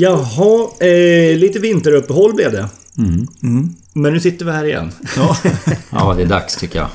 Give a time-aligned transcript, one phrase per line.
[0.00, 2.68] Jaha, eh, lite vinteruppehåll blev det.
[2.98, 3.74] Mm.
[3.92, 4.90] Men nu sitter vi här igen.
[5.16, 5.36] Ja.
[5.90, 6.88] Ja, det är dags tycker jag.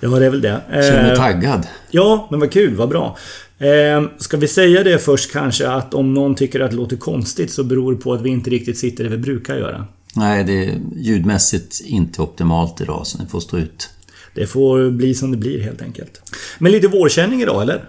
[0.00, 0.60] Ja, det är väl det.
[0.70, 1.66] Känner mig Eh, taggad.
[1.90, 3.18] Ja, men vad kul, vad bra.
[3.58, 7.52] Eh, ska vi säga det först kanske att om någon tycker att det låter konstigt
[7.52, 9.86] så beror det på att vi inte riktigt sitter där vi brukar göra.
[10.14, 13.88] Nej, det är ljudmässigt inte optimalt idag så ni får stå ut.
[14.34, 16.20] Det får bli som det blir helt enkelt.
[16.58, 17.88] Men lite vårkänning idag, eller?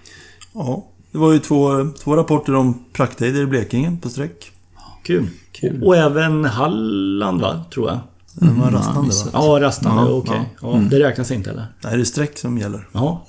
[0.53, 0.88] ja.
[1.17, 4.52] Det var ju två, två rapporter om prakthejder i Blekinge på sträck.
[5.03, 5.27] Kul.
[5.52, 5.84] Kul.
[5.84, 7.66] Och även Halland, va?
[7.73, 7.99] Tror jag.
[8.34, 9.31] Den var rastande va?
[9.34, 10.02] Ja, rastande.
[10.02, 10.49] Ja, Okej.
[10.62, 11.66] Ja, det räknas inte, eller?
[11.84, 12.88] Nej, det är sträck som gäller.
[12.91, 13.26] Ja.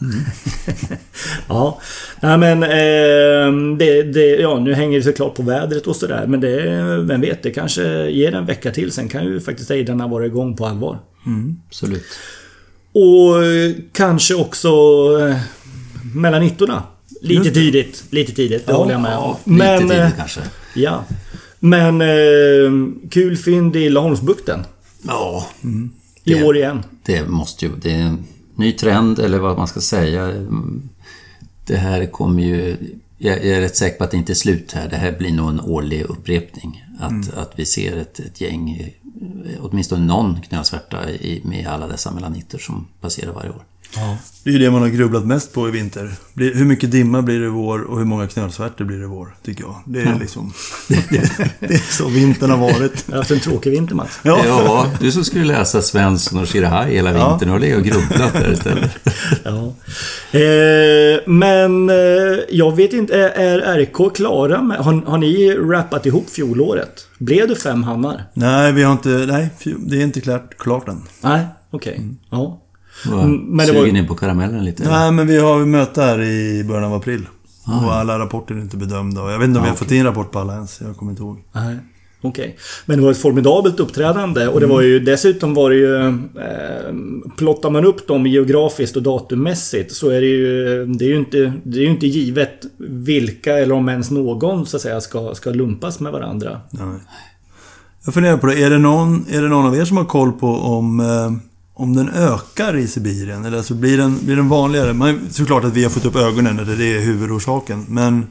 [1.49, 1.81] ja.
[2.21, 2.63] Nej men...
[2.63, 6.27] Eh, det, det, ja, nu hänger det såklart på vädret och sådär.
[6.27, 6.83] Men det...
[7.03, 8.93] Vem vet, det kanske ger en vecka till.
[8.93, 10.99] Sen kan ju faktiskt ejdarna vara igång på allvar.
[11.69, 12.05] Absolut.
[12.93, 14.69] Och eh, kanske också
[15.21, 15.37] eh,
[16.15, 16.83] mellan nittorna.
[17.21, 18.05] Lite tidigt.
[18.11, 19.25] Lite tidigt, det Ja, håller jag med om.
[19.25, 20.41] Ja, lite Men, tidigt eh, kanske.
[20.75, 21.05] ja.
[21.61, 24.65] Men eh, kul fynd i Laholmsbukten.
[25.03, 25.47] Ja,
[26.25, 26.83] I Det- år igen.
[27.05, 27.71] det måste ju...
[27.83, 28.25] Det är en
[28.57, 30.33] ny trend, eller vad man ska säga.
[31.67, 32.77] Det här kommer ju...
[33.19, 34.89] Jag jag är rätt säker på att det inte är slut här.
[34.89, 36.85] Det här blir nog en årlig upprepning.
[37.01, 38.71] Att, att vi ser ett, ett gäng,
[39.47, 43.63] eh, åtminstone någon knölsvärta i, med alla dessa melanitter som passerar varje år.
[44.45, 46.11] Det är ju det man har grubblat mest på i vinter.
[46.35, 49.35] Hur mycket dimma blir det i vår och hur många knölsvärtor blir det i vår?
[49.45, 49.75] Tycker jag.
[49.87, 50.53] Det är liksom...
[51.61, 53.05] det är så vintern har varit.
[53.07, 54.19] Jag har haft en tråkig vinter Mats.
[54.23, 54.41] Ja.
[54.47, 57.31] Ja, du som skulle läsa Svensson och Shirahai hela Ja.
[57.31, 58.91] vintern och legat och grubblat där istället.
[59.45, 59.75] Ja.
[60.39, 61.97] Eh, men eh,
[62.51, 64.79] jag vet inte, är, är RK klara med...
[64.79, 67.07] Har, har ni rappat ihop fjolåret?
[67.19, 68.25] Blev det fem hannar?
[68.35, 69.09] Nej, vi har inte...
[69.09, 71.03] Nej, det är inte klart, klart än.
[71.21, 72.01] Nej, okej.
[72.31, 72.37] Ja.
[72.39, 72.59] Var Mm,
[73.07, 74.91] men det var- in på karamellen lite?
[74.91, 77.27] Nej, men vi har möte här i början av april.
[77.85, 79.31] Och alla rapporter är inte bedömda.
[79.31, 80.81] Jag vet inte om vi har fått in rapport på alla ens.
[80.81, 81.39] Jag kommer inte ihåg.
[81.53, 81.77] Nej.
[82.21, 82.57] Okej.
[82.87, 86.09] Men det var ett formidabelt uppträdande och det var ju dessutom var det ju...
[86.09, 86.15] Eh,
[87.37, 90.85] plottar man upp dem geografiskt och datummässigt så är det ju...
[90.87, 94.83] Det är ju inte, det är inte givet vilka eller om ens någon så att
[94.83, 96.61] säga ska, ska lumpas med varandra.
[96.71, 96.87] Nej.
[98.05, 98.63] Jag funderar på det.
[98.63, 101.33] Är det någon, är det någon av er som har koll på om, eh,
[101.79, 103.45] om den ökar i Sibirien?
[103.45, 104.93] Eller alltså blir den, blir den vanligare?
[104.93, 107.85] Man, såklart att vi har fått upp ögonen, eller det är huvudorsaken.
[107.89, 108.27] Men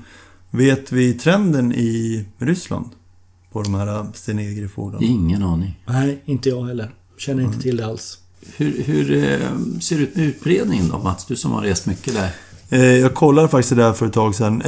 [0.49, 2.85] vet vi trenden i Ryssland?
[3.51, 5.05] På de här stenegrifåglarna?
[5.05, 5.79] Ingen aning.
[5.85, 6.91] Nej, inte jag heller.
[7.17, 8.17] Känner inte till det alls.
[8.57, 11.25] Hur, hur eh, ser det ut med utbredningen då Mats?
[11.25, 12.29] Du som har rest mycket där.
[12.69, 14.61] Eh, jag kollade faktiskt det där för ett tag sedan.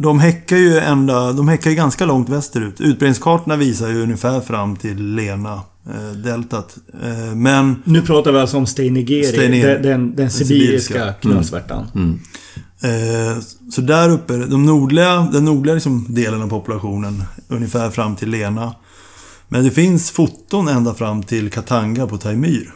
[0.00, 2.80] De häckar ju ända, de häckar ju ganska långt västerut.
[2.80, 5.52] Utbredningskartorna visar ju ungefär fram till Lena,
[5.86, 6.76] eh, deltat.
[7.02, 9.72] Eh, men Nu pratar vi alltså om Steinigeri, Steinigeri.
[9.72, 10.94] den, den, den sibiriska.
[10.94, 11.86] sibiriska knölsvärtan.
[11.94, 12.18] Mm.
[12.82, 13.38] Eh,
[13.70, 18.74] så där uppe, de nordliga, den nordliga liksom delen av populationen, ungefär fram till Lena.
[19.48, 22.74] Men det finns foton ända fram till Katanga på Taimyr.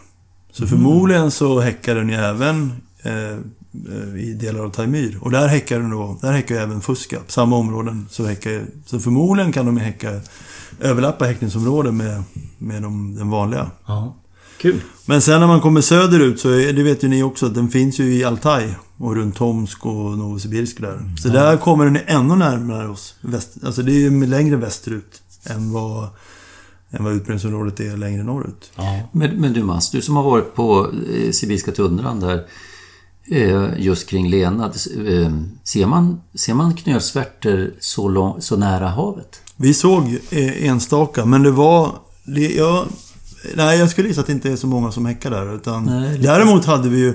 [0.53, 2.73] Så förmodligen så häckar den ju även
[4.17, 5.19] i delar av Taimyr.
[5.21, 7.21] Och där häckar den då, där häckar även Fuska.
[7.21, 10.21] På samma områden så häckar Så förmodligen kan de häcka,
[10.81, 12.23] överlappa häckningsområden med,
[12.59, 13.71] med de, den vanliga.
[13.87, 14.17] Ja.
[14.59, 14.81] Kul.
[15.07, 17.69] Men sen när man kommer söderut så, är, det vet ju ni också, att den
[17.69, 21.01] finns ju i Altaj och runt Tomsk och Novosibirsk där.
[21.23, 23.15] Så där kommer den ännu närmare oss.
[23.21, 26.09] Väst, alltså det är ju längre västerut än vad,
[26.91, 28.71] än vad utbredningsområdet är längre norrut.
[28.77, 29.09] Ja.
[29.13, 32.41] Men, men du Mats, du som har varit på eh, Sibiriska tundran där eh,
[33.77, 34.65] just kring Lena.
[34.67, 35.33] Eh,
[35.65, 39.41] ser, man, ser man knölsvärtor så, lång, så nära havet?
[39.57, 41.93] Vi såg eh, enstaka, men det var...
[42.25, 42.87] Det, jag,
[43.55, 45.55] nej, jag skulle gissa att det inte är så många som häckar där.
[45.57, 47.15] Utan, Nej, däremot hade vi ju,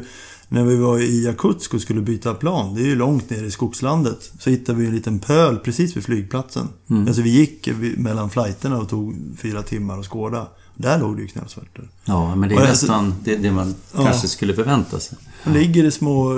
[0.50, 3.52] när vi var i Jakutsk och skulle byta plan, det är ju långt ner i
[3.52, 6.68] skogslandet, så hittade vi en liten pöl precis vid flygplatsen.
[6.90, 7.08] Mm.
[7.08, 10.48] Alltså vi gick mellan flighterna och tog fyra timmar att skåda.
[10.76, 11.90] Där låg det ju knölsvärtor.
[12.06, 14.04] Ja, men det är Och alltså- nästan det, det man Ja.
[14.04, 15.18] kanske skulle förvänta sig.
[15.44, 16.34] Det ligger i små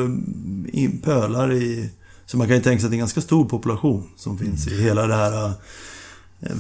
[0.73, 1.90] i, pölar i...
[2.26, 4.68] Så man kan ju tänka sig att det är en ganska stor population som finns
[4.68, 5.46] i hela det här...
[5.46, 5.52] eh,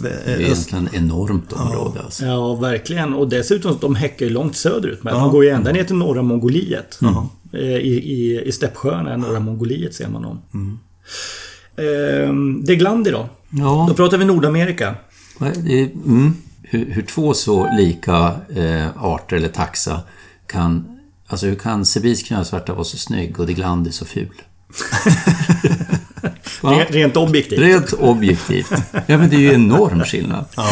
[0.01, 2.25] Det är egentligen ett enormt område alltså.
[2.25, 3.13] Ja, verkligen.
[3.13, 5.03] Och dessutom, de häckar ju långt söderut.
[5.03, 5.19] Men Ja.
[5.19, 6.99] de går ju ända ner till norra Mongoliet.
[7.53, 10.41] Eh, I, i, i steppsjöarna, norra Mongoliet ser man dem.
[10.53, 10.79] Mm.
[11.75, 13.29] Eh, det är Glandi då.
[13.49, 14.95] Ja, Då pratar vi Nordamerika.
[15.41, 20.01] mm, hur, hur två så lika eh, arter eller taxa
[20.47, 20.98] kan...
[21.29, 24.29] Alltså hur kan sibirisk knölsvärta vara så snygg och Diglandi så ful?
[26.61, 27.59] Rent, rent objektivt.
[27.59, 28.71] Rent objektivt.
[29.07, 30.45] Ja, men det är ju enorm skillnad.
[30.55, 30.69] Ja.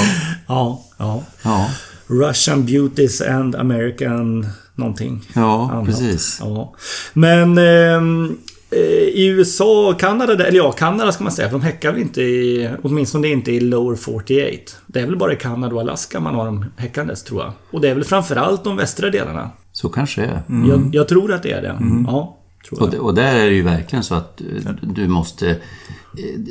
[0.47, 1.23] Ja, ja.
[1.43, 1.69] Ja,
[2.07, 5.21] Russian beauties and American någonting.
[5.33, 5.85] ja annat.
[5.85, 6.37] precis.
[6.41, 6.75] Ja.
[7.13, 7.57] Men...
[7.57, 8.37] ehm,
[8.69, 8.79] Eh,
[9.13, 12.21] I USA och Kanada, eller ja, Kanada ska man säga, för de häckar väl inte
[12.21, 12.69] i...
[12.83, 14.77] Åtminstone inte i Lower 48.
[14.87, 17.53] Det är väl bara i Kanada och Alaska man har dem häckandes, tror jag.
[17.71, 19.49] Och det är väl framförallt de västra delarna.
[19.77, 20.67] Så kanske det är.
[20.69, 21.77] Jag, jag tror att det är det.
[22.07, 22.37] Ja,
[22.69, 23.01] tror Och, jag.
[23.03, 25.49] och där är det ju verkligen så att eh, du måste...
[25.49, 25.55] eh,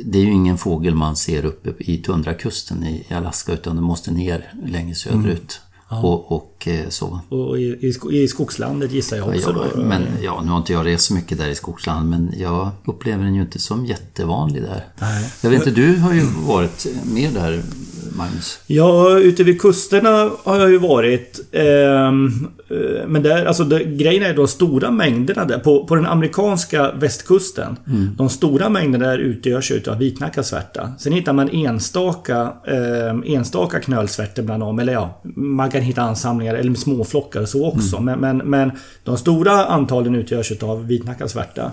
[0.05, 3.81] Det är ju ingen fågel man ser uppe i tundrakusten i i Alaska utan du
[3.81, 5.61] måste ner längre söderut.
[5.89, 7.19] Och, och eh, så.
[7.29, 9.81] Och i, i, sko- i skogslandet gissar jag också Ja, då.
[9.83, 13.23] men ja, nu har inte jag rest så mycket där i skogsland men jag upplever
[13.23, 14.85] den ju inte som jättevanlig där.
[15.01, 15.31] Nej.
[15.43, 17.63] Jag vet inte, du har ju varit med där
[18.17, 18.59] Magnus.
[18.67, 21.39] Ja, ute vid kusterna har jag ju varit.
[21.51, 25.59] ehm, eh, men där, alltså det, grejen är de stora mängderna där.
[25.59, 27.77] På, på den amerikanska västkusten.
[28.17, 30.91] De stora mängderna där utgörs ju av vitnackasvärta.
[30.99, 34.79] Sen hittar man enstaka, eh, enstaka knölsvärtor bland dem.
[34.79, 37.99] Eller ja, man kan hitta ansamlingar eller småflockar och så också.
[38.01, 38.71] Men, men, men
[39.03, 41.71] de stora antalen utgörs av vitnackasvärta.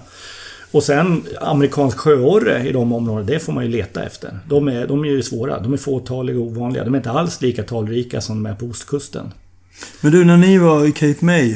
[0.74, 4.38] Och sen amerikansk sjöorre i de områdena, det får man ju leta efter.
[4.48, 5.60] De är, de är ju svåra.
[5.60, 6.84] De är fåtaliga och ovanliga.
[6.84, 9.32] De är inte alls lika talrika som de är på ostkusten.
[10.00, 11.54] Men du, när ni var i Cape May,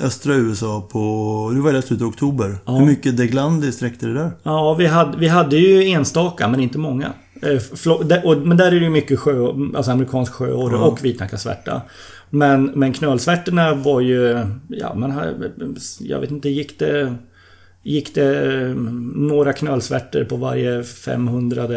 [0.00, 1.50] östra USA, på...
[1.54, 2.56] Du var i slutet av oktober.
[2.64, 2.72] Ja.
[2.72, 4.30] Hur mycket deglandi sträckte det där?
[4.42, 7.12] Ja, vi hade, vi hade ju enstaka, men inte många.
[7.42, 7.62] Eh,
[8.44, 10.84] Men där är det ju mycket sjö, alltså amerikansk sjöorre Ja.
[10.84, 11.82] och vitnackasvärta.
[12.30, 14.38] Men, men knölsvärtorna var ju...
[14.68, 15.34] Ja, har,
[16.00, 17.14] Jag vet inte, gick det...
[17.88, 18.74] Gick det eh,
[19.14, 21.68] några knölsvärtor på varje 500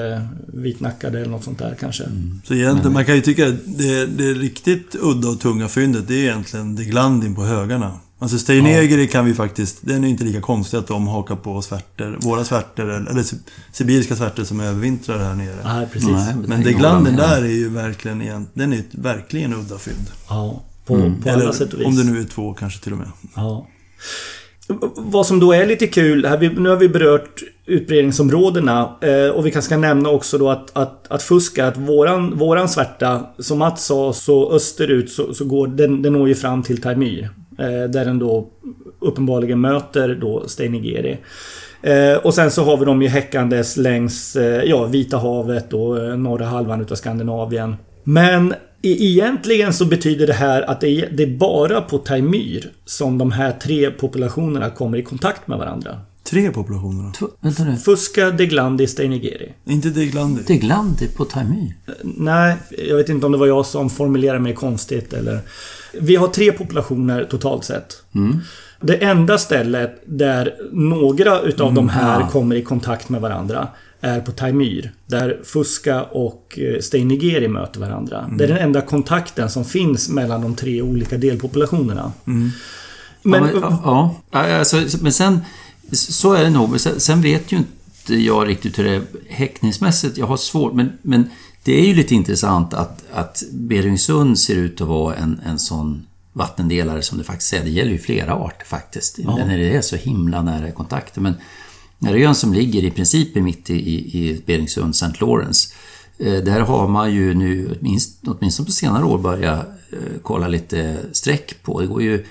[0.48, 2.04] vitnackade eller något sånt där kanske?
[2.44, 6.14] Så egentligen, man kan ju tycka att det, det riktigt udda och tunga fyndet, det
[6.14, 7.92] är egentligen deglandin på högarna.
[8.20, 12.18] Alltså Steinegeri kan vi faktiskt, den är inte lika konstig att de hakar på svärtor,
[12.22, 13.38] våra svärtor, eller, eller si-
[13.72, 15.56] sibiriska svärtor som övervintrar här nere.
[15.64, 16.10] Nej, precis.
[16.10, 20.08] Nej, Men hålla med där är ju verkligen, igen- den är ett verkligen udda fynd.
[20.30, 21.88] Ja, på, på alla sätt och vis.
[21.88, 23.08] om det nu är två kanske till och med.
[23.36, 23.68] Ja.
[24.96, 29.52] Vad som då är lite kul, här, nu har vi berört utbredningsområdena eh, och vi
[29.52, 33.86] kanske ska nämna också då att, att, att fuska, att våran, våran svärta, som Mats
[33.86, 37.30] sa, så österut så, så går den, den når ju fram till Taimyr.
[37.60, 38.48] Eh, där den då
[39.00, 41.18] uppenbarligen möter då Steinigeri.
[41.82, 46.00] Eh, och sen så har vi dem ju häckandes längs eh, ja, Vita havet och
[46.00, 47.76] eh, norra halvan utav Skandinavien.
[48.04, 50.88] Men egentligen så betyder det här att det
[51.24, 56.00] är, bara på Taimyr som de här tre populationerna kommer i kontakt med varandra.
[56.24, 57.12] Tre populationer då?
[57.12, 57.78] Tv- Vänta nu.
[57.78, 59.54] Fuska, Deglandi, Steinigeri.
[59.66, 60.44] Inte deglandi?
[60.48, 61.74] Deglandi på Taimyr?
[62.04, 62.56] Nej,
[62.88, 65.40] jag vet inte om det var jag som formulerade mig konstigt eller...
[66.00, 68.04] Vi har tre populationer totalt sett.
[68.82, 72.30] Det enda stället där några utav de här ja.
[72.30, 73.68] kommer i kontakt med varandra
[74.02, 74.92] är på Taimyr.
[75.06, 78.30] Där Fuska och eh, Steinigeri möter varandra.
[78.38, 82.12] Det är den enda kontakten som finns mellan de tre olika delpopulationerna.
[82.24, 82.52] Men,
[83.24, 85.40] ja, men, ja, ja, alltså, men sen...
[85.92, 86.80] Så är det nog.
[86.80, 90.18] Sen, sen vet ju inte jag riktigt hur det är häckningsmässigt.
[90.18, 91.30] Jag har svårt, men, men
[91.64, 96.06] det är ju lite intressant att, att Beringsund ser ut att vara en, en sån
[96.34, 97.64] vattendelare som det faktiskt är.
[97.64, 99.18] Det gäller ju flera arter faktiskt.
[99.18, 101.22] När det är så himla nära kontakter.
[101.22, 101.34] Men
[102.00, 105.20] när ön som ligger i princip mitt i, i, i Beringsund, St.
[105.20, 105.74] Lawrence.
[106.20, 111.64] Eh, där har man ju nu, åtminstone, på senare år, börjat eh, kolla lite streck
[111.64, 111.82] på.
[111.82, 112.26] Det går ju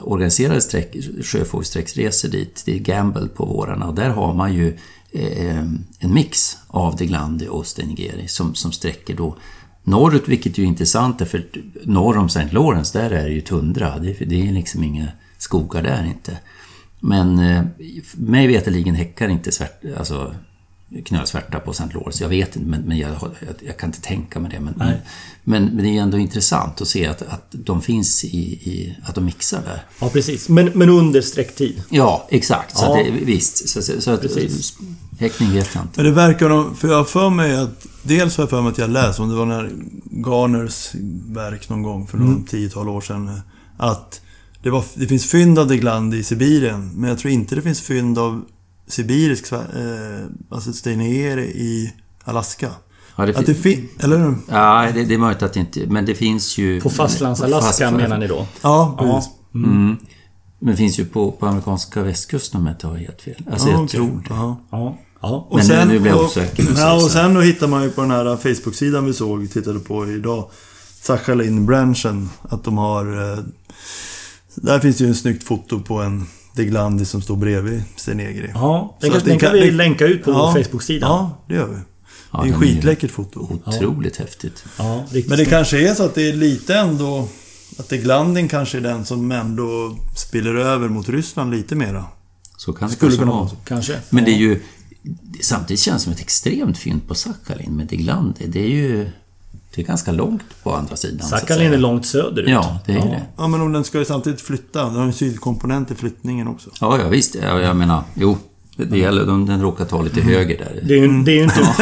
[0.00, 2.62] organiserade streck, sjöfågelsträcksresor dit.
[2.66, 4.78] Det är Gamble på vårarna och där har man ju
[5.12, 5.58] eh,
[5.98, 9.36] en mix av Deglandi och Stenigeri som, som sträcker då
[9.82, 11.46] norrut, vilket ju är intressant för
[11.84, 12.48] norr om St.
[12.50, 13.98] Lawrence där är det ju tundra.
[13.98, 16.38] Det, det är liksom inga skogar där inte.
[17.04, 17.62] Men eh,
[18.14, 20.34] mig veterligen häckar inte svärt, alltså,
[21.04, 21.84] knölsvärta på St.
[21.94, 22.24] Lawrence.
[22.24, 24.60] Jag vet inte, men, men jag, jag, jag kan inte tänka mig det.
[24.60, 24.94] Men, men,
[25.44, 28.96] men, men det är ändå intressant att se att, att de finns i, i...
[29.04, 29.84] att de mixar där.
[30.00, 30.48] ja, precis.
[30.48, 31.82] Men, men under sträcktid.
[31.90, 32.76] Ja, exakt.
[32.76, 32.98] Så Ja.
[33.00, 33.68] att det, visst.
[33.68, 34.78] Så, så, så att, Precis.
[35.18, 36.02] Häckning vet jag inte.
[36.02, 37.86] Men det verkar för jag har för mig att...
[38.02, 39.70] Dels har jag för mig att jag läste om det var när
[40.10, 40.90] Garners
[41.32, 43.40] verk någon gång för någon tiotal år sedan.
[43.76, 44.20] Att
[44.62, 47.80] det, var, det finns fynd av Deglandi i Sibirien, men jag tror inte det finns
[47.80, 48.44] fynd av
[48.86, 49.58] sibirisk eh,
[50.50, 51.92] alltså Steinegeri i
[52.24, 52.68] Alaska.
[53.16, 54.34] Ja, det Att det fin- Eller?
[54.48, 55.86] Ja, det, det är möjligt att det inte...
[55.86, 56.80] Men det finns ju...
[56.80, 58.46] På fastlands-Alaska Fast- menar ni då?
[58.62, 59.04] Ja, Ja.
[59.14, 59.30] precis.
[59.54, 59.96] Mm.
[60.58, 63.34] Men det finns ju på, på amerikanska västkusten om jag inte har helt fel.
[63.52, 64.00] Alltså Ja, jag okej.
[64.00, 64.34] tror det.
[64.34, 64.60] Ja.
[64.70, 64.98] Ja.
[65.20, 65.46] ja.
[65.50, 67.90] Och Men nu- nu blir jag och- osäker, Ja, och sen då hittar man ju
[67.90, 70.50] på den här Facebook-sidan vi såg, tittade på idag,
[71.02, 73.32] Sachalin-branschen, att de har...
[73.32, 73.38] Eh,
[74.54, 78.50] där finns ju en snyggt foto på en Deglandi som står bredvid Stenegri.
[78.54, 81.06] Ja, den, kan, den kan vi det- länka ut på Ja, vår Facebook-sida.
[81.06, 81.76] Ja, det gör vi.
[82.32, 83.60] Ja, det är ett skitläckert foto.
[83.64, 84.64] Otroligt häftigt.
[84.78, 87.28] Ja, riktigt Men det kanske är så att det är lite ändå...
[87.78, 92.04] Att Deglandin kanske är den som ändå spiller över mot Ryssland lite mera.
[92.56, 93.50] Så kan det Skulle kanske kunna vara.
[93.64, 93.98] Kanske.
[94.10, 94.62] Men det är ju...
[95.40, 98.46] Samtidigt känns det som ett extremt fynd på Sakhalin med Diglandi.
[98.46, 99.08] Det är ju...
[99.74, 101.28] Det är ganska långt på andra sidan.
[101.28, 102.48] Sakhalin är långt söderut.
[102.48, 103.22] Ja, det är det.
[103.36, 104.84] Ja, men om den ska ju samtidigt flytta.
[104.84, 106.70] Den har en sydkomponent i flyttningen också.
[106.80, 107.34] Ja, ja visst.
[107.34, 108.38] Jag, jag menar, jo.
[108.76, 110.80] Det, det gäller, den, den råkar ta lite höger där.
[110.88, 111.60] Det är ju, det är ju inte...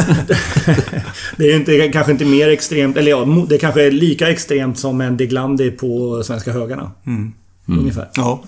[1.37, 4.79] det är ju inte, kanske inte mer extremt, eller ja, det kanske är lika extremt
[4.79, 6.91] som en Diglandi på svenska högarna.
[7.67, 8.09] Ungefär.
[8.15, 8.43] Ja.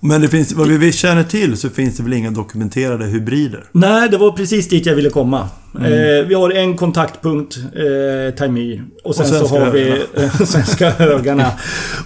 [0.00, 3.64] Men det finns, vad vi känner till så finns det väl inga dokumenterade hybrider?
[3.72, 5.48] Nej, det var precis dit jag ville komma.
[5.74, 8.82] Eh, vi har en kontaktpunkt, eh, Taimyr.
[9.02, 11.52] Och sen Och så har vi eh, Svenska högarna.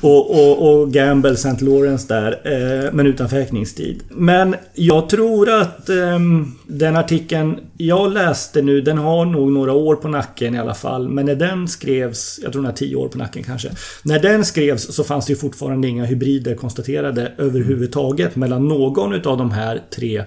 [0.01, 1.65] Och, och, och Gamble St.
[1.65, 2.41] Lawrence där.
[2.45, 4.03] Eh, men utan häktningstid.
[4.09, 9.97] Men jag tror att ehm, den artikeln jag läste nu, den har nog några år
[9.97, 11.09] på nacken i alla fall.
[11.09, 13.71] Men när den skrevs, jag tror den har tio år på nacken kanske.
[14.03, 19.39] När den skrevs så fanns det ju fortfarande inga hybrider konstaterade överhuvudtaget mellan någon utav
[19.39, 20.25] de här tre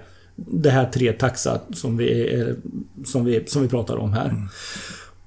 [0.47, 2.55] det här tre taxa som vi, är-
[3.05, 4.33] som vi, som vi pratar om här.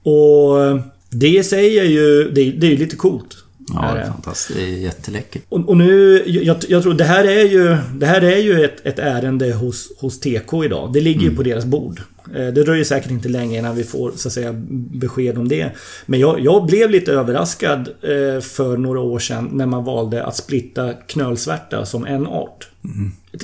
[0.03, 0.81] Och
[1.11, 3.37] det i sig är ju, det, det är lite coolt.
[3.75, 4.59] Ja, det är fantastiskt.
[4.59, 5.43] Det är jätteläckert.
[5.49, 8.87] Och, och nu, jag, jag tror det här är ju, det här är ju ett,
[8.87, 10.93] ett ärende hos, hos TK idag.
[10.93, 12.01] Det ligger ju på deras bord.
[12.35, 15.71] Eh, Det dröjer säkert inte länge innan vi får så att säga besked om det.
[16.07, 20.37] Men jag, jag blev lite överraskad eh, för några år sedan när man valde att
[20.37, 22.69] splitta knölsvärta som en art.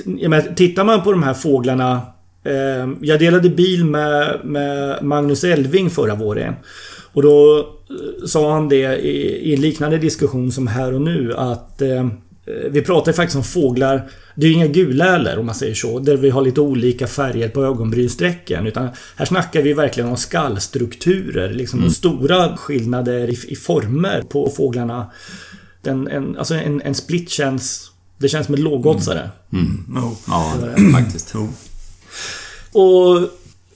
[0.05, 2.01] Jag menar, tittar man på de här fåglarna.
[2.43, 6.53] Eh, jag delade bil med, med Magnus Elving förra våren.
[7.13, 11.33] Och då eh, sa han det i, i en liknande diskussion som här och nu
[11.37, 12.07] att eh,
[12.71, 14.09] vi pratar faktiskt om fåglar.
[14.35, 15.99] Det är ju inga guläler om man säger så.
[15.99, 18.67] Där vi har lite olika färger på ögonbrynsträcken.
[18.67, 21.53] Utan här snackar vi verkligen om skallstrukturer.
[21.53, 25.11] Liksom och stora skillnader i, i former på fåglarna.
[25.81, 27.90] Den, en, alltså en, en split känns...
[28.21, 29.29] Det känns som en lågoddsare.
[29.87, 30.15] No.
[30.27, 30.53] Ja,
[30.93, 31.33] faktiskt.
[32.71, 33.29] Och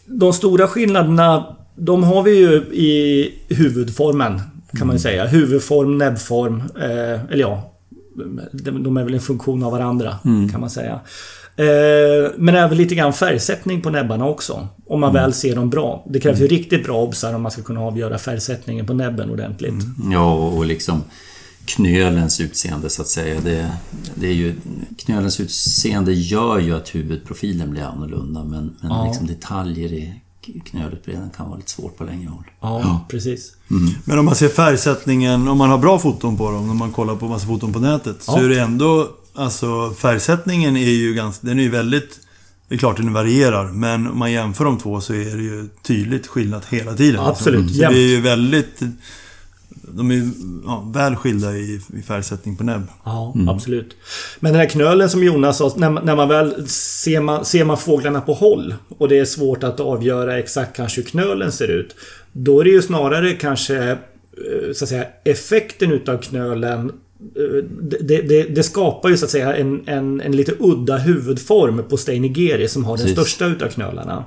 [0.06, 4.42] de stora skillnaderna, de har vi ju i huvudformen.
[4.78, 5.26] Kan man ju säga.
[5.26, 6.64] Huvudform, näbbform.
[6.82, 7.72] Eh, eller ja,
[8.54, 10.20] de är väl en funktion av varandra.
[10.52, 11.00] Kan man säga.
[11.58, 14.68] Eh, men även lite grann färgsättning på näbbarna också.
[14.88, 16.06] Om man väl ser dem bra.
[16.10, 19.86] Det krävs ju riktigt bra obsar om man ska kunna avgöra färgsättningen på näbben ordentligt.
[20.12, 21.04] Ja, och och liksom
[21.66, 23.42] knölens utseende så att säga.
[23.42, 23.72] Det,
[24.16, 24.56] det är ju,
[24.98, 29.06] knölens utseende gör ju att huvudprofilen blir annorlunda men, men Ja.
[29.08, 30.14] liksom detaljer i
[30.66, 32.44] knölutbredningen kan vara lite svårt på längre håll.
[32.62, 33.54] Ja, precis.
[34.06, 37.16] Men om man ser färgsättningen, om man har bra foton på dem, när man kollar
[37.16, 38.44] på massa foton på nätet, så Ja.
[38.44, 39.10] är det ändå...
[39.38, 41.48] Alltså färgsättningen är ju ganska...
[41.48, 42.20] Den är ju väldigt...
[42.68, 45.70] Det är klart den varierar, men om man jämför de två så är det ju
[45.84, 47.22] tydligt skillnad hela tiden.
[47.22, 47.72] Absolut.
[47.72, 47.94] Så jämt.
[47.96, 48.80] det är ju väldigt...
[49.98, 50.30] De är
[50.66, 52.82] ja, väl skilda i, i färgsättning på näbb.
[53.06, 53.96] Ja, absolut.
[54.40, 57.66] Men den här knölen som Jonas sa, när, man- när man väl ser man, ser
[57.66, 61.68] man fåglarna på håll och det är svårt att avgöra exakt kanske hur knölen ser
[61.72, 61.96] ut.
[62.32, 63.98] Då är det ju snarare kanske eh,
[64.74, 66.90] så att säga effekten utav knölen
[67.36, 67.64] eh,
[68.02, 71.98] det, det, det skapar ju så att säga en, en, en lite udda huvudform på
[71.98, 73.20] Steinigeri som har den Precis.
[73.20, 74.24] största utav knölarna.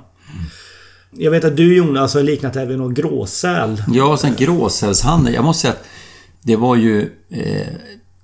[1.11, 3.83] Jag vet att du Jonas har liknat det här vid någon gråsäl.
[3.93, 5.33] Ja, sen gråsälshandel.
[5.33, 5.85] Jag måste säga att
[6.41, 7.11] det var ju...
[7.29, 7.67] Eh,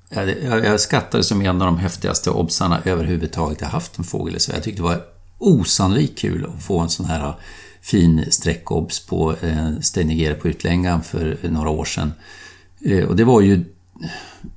[0.09, 0.79] jag, jag
[1.11, 4.57] det som en av de häftigaste obsarna överhuvudtaget jag haft en fågel i Sverige.
[4.57, 5.01] Jag tyckte det var
[5.37, 7.33] osannolikt kul att få en sån här
[7.81, 12.13] fin streckobs på eh, Steinigere på Utlängan för några år sedan.
[12.85, 13.63] Eh, och det var ju...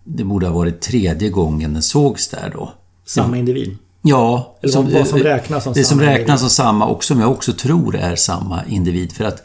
[0.05, 2.73] Det borde ha varit tredje gången den sågs där då.
[3.07, 3.77] Samma individ.
[4.03, 7.21] Ja, Eller vad- vad som räknas som Det som samma räknas som samma och som
[7.21, 9.13] jag också tror är samma individ.
[9.13, 9.43] För att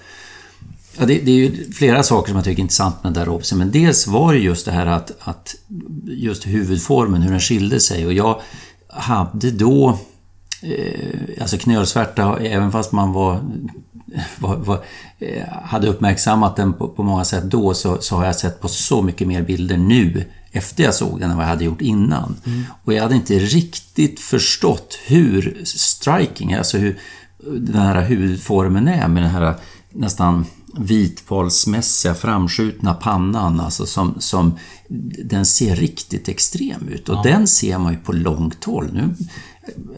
[1.00, 3.32] ja, det, det är ju flera saker som jag tycker är intressant med den där
[3.34, 3.58] obsen.
[3.58, 5.56] Men dels var det just det här att, att
[6.08, 8.06] just huvudformen, hur den skilde sig.
[8.06, 8.42] Och jag
[8.88, 9.98] hade då
[10.62, 13.40] eh, Alltså knölsvärta, även fast man var,
[14.40, 14.84] var, var
[15.20, 18.68] eh, hade uppmärksammat den på, på många sätt då så, så har jag sett på
[18.68, 22.36] så mycket mer bilder nu efter jag såg den än vad jag hade gjort innan.
[22.84, 27.00] Och jag hade inte riktigt förstått hur striking, alltså hur
[27.60, 29.56] den här huvudformen är med den här
[29.90, 30.46] nästan
[30.78, 34.58] vitpalsmässiga framskjutna pannan alltså som, som
[35.24, 38.90] den ser riktigt extrem ut och den ser man ju på långt håll.
[38.94, 39.16] Nu,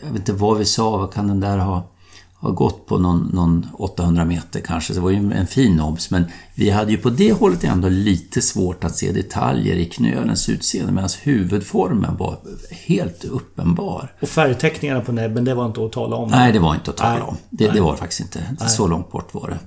[0.01, 1.89] jag vet inte vad vi sa, vad kan den där ha,
[2.39, 4.93] ha gått på någon, någon 800 meter kanske.
[4.93, 6.25] Det var ju en fin obs men
[6.55, 10.91] vi hade ju på det hållet ändå lite svårt att se detaljer i knölens utseende
[10.91, 12.37] medan huvudformen var
[12.71, 14.13] helt uppenbar.
[14.19, 16.29] Och färgteckningarna på näbben, det var inte att tala om.
[16.29, 17.21] Nej, det var inte att tala Nej.
[17.21, 17.37] om.
[17.49, 18.67] Det, det var faktiskt inte.
[18.67, 19.59] Så långt bort var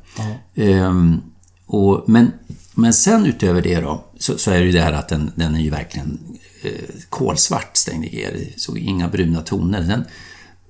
[0.55, 0.73] det.
[0.73, 1.21] Ehm,
[1.67, 2.33] och, men,
[2.75, 5.55] men sen utöver det då, så, så är det ju det här att den, den
[5.55, 6.19] är ju verkligen
[6.63, 6.71] eh,
[7.09, 8.55] kolsvart Steinigeri.
[8.57, 9.81] Så inga bruna toner.
[9.81, 10.05] Den,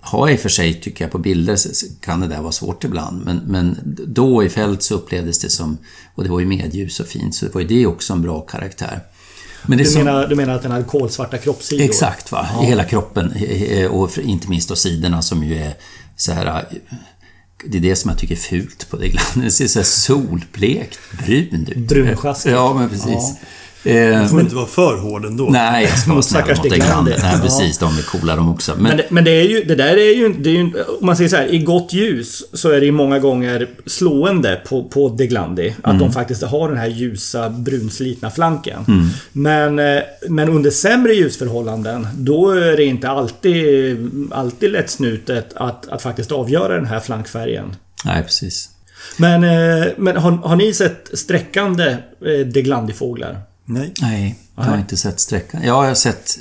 [0.01, 1.59] har i och för sig, tycker jag, på bilder
[2.01, 3.25] kan det där vara svårt ibland.
[3.25, 5.79] Men, men då i fält så upplevdes det som,
[6.15, 8.41] och det var ju medljus och fint, så det var ju det också en bra
[8.41, 9.01] karaktär.
[9.67, 11.85] Men du, som, menar, du menar att den hade kolsvarta kroppssidor?
[11.85, 12.49] Exakt, va?
[12.55, 12.63] Ja.
[12.63, 13.33] i hela kroppen.
[13.91, 15.75] Och inte minst då sidorna som ju är
[16.17, 16.65] så här...
[17.65, 20.99] Det är det som jag tycker är fult på det Det ser så här solblekt
[21.27, 21.89] brunt ut.
[21.89, 22.55] Brunsjaskigt.
[22.55, 23.07] Ja, men precis.
[23.07, 23.37] Ja.
[23.95, 25.49] Man får inte vara för hård ändå.
[25.51, 27.17] Nej, jag ska vara snäll mot Deglande.
[27.23, 27.79] Nej, precis.
[27.79, 28.73] De är coola de också.
[28.75, 30.63] Men, men, det, men det, är ju, det där är ju, det är ju...
[31.01, 34.61] Om man säger så här, i gott ljus så är det ju många gånger slående
[34.69, 35.75] på, på Deglandi.
[35.83, 35.99] Att mm.
[35.99, 38.85] de faktiskt har den här ljusa brunslitna flanken.
[38.89, 39.09] Mm.
[39.33, 46.03] Men, eh, men under sämre ljusförhållanden, då är det inte alltid, alltid lättsnutet att, att
[46.03, 47.77] faktiskt avgöra den här flankfärgen.
[48.05, 48.71] Nej, precis.
[49.17, 53.37] Men, eh, men har, har ni sett sträckande eh, Deglandi-fåglar?
[53.69, 53.93] Nej.
[54.01, 55.61] Nej, jag har inte sett sträckan.
[55.65, 56.39] Ja, jag har sett...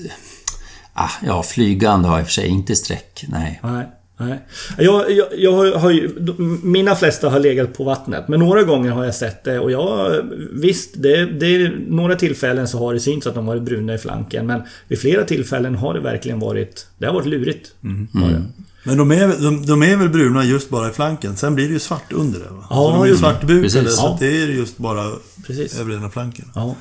[0.94, 3.26] Ah, ja, flygande har jag i och för sig, inte sträck.
[3.28, 3.60] Nej.
[3.64, 3.86] Nej.
[4.20, 4.40] Nej.
[4.78, 8.28] Jag, jag, jag har ju, mina flesta har legat på vattnet.
[8.28, 10.22] Men några gånger har jag sett det och jag...
[10.52, 14.46] Visst, det, det, några tillfällen så har det synts att de varit bruna i flanken.
[14.46, 16.88] Men vid flera tillfällen har det verkligen varit...
[16.98, 17.72] Det har varit lurigt.
[17.84, 18.08] Mm.
[18.16, 18.44] Mm.
[18.84, 21.36] Men de är, de, de, är väl bruna just bara i flanken?
[21.36, 22.68] Sen blir det ju svart under det va?
[22.70, 24.18] Ja, så de är ju svartbukade, så ja.
[24.20, 25.12] det är just bara
[25.48, 25.80] Precis.
[25.80, 26.52] över ena flanken.
[26.56, 26.76] Ja.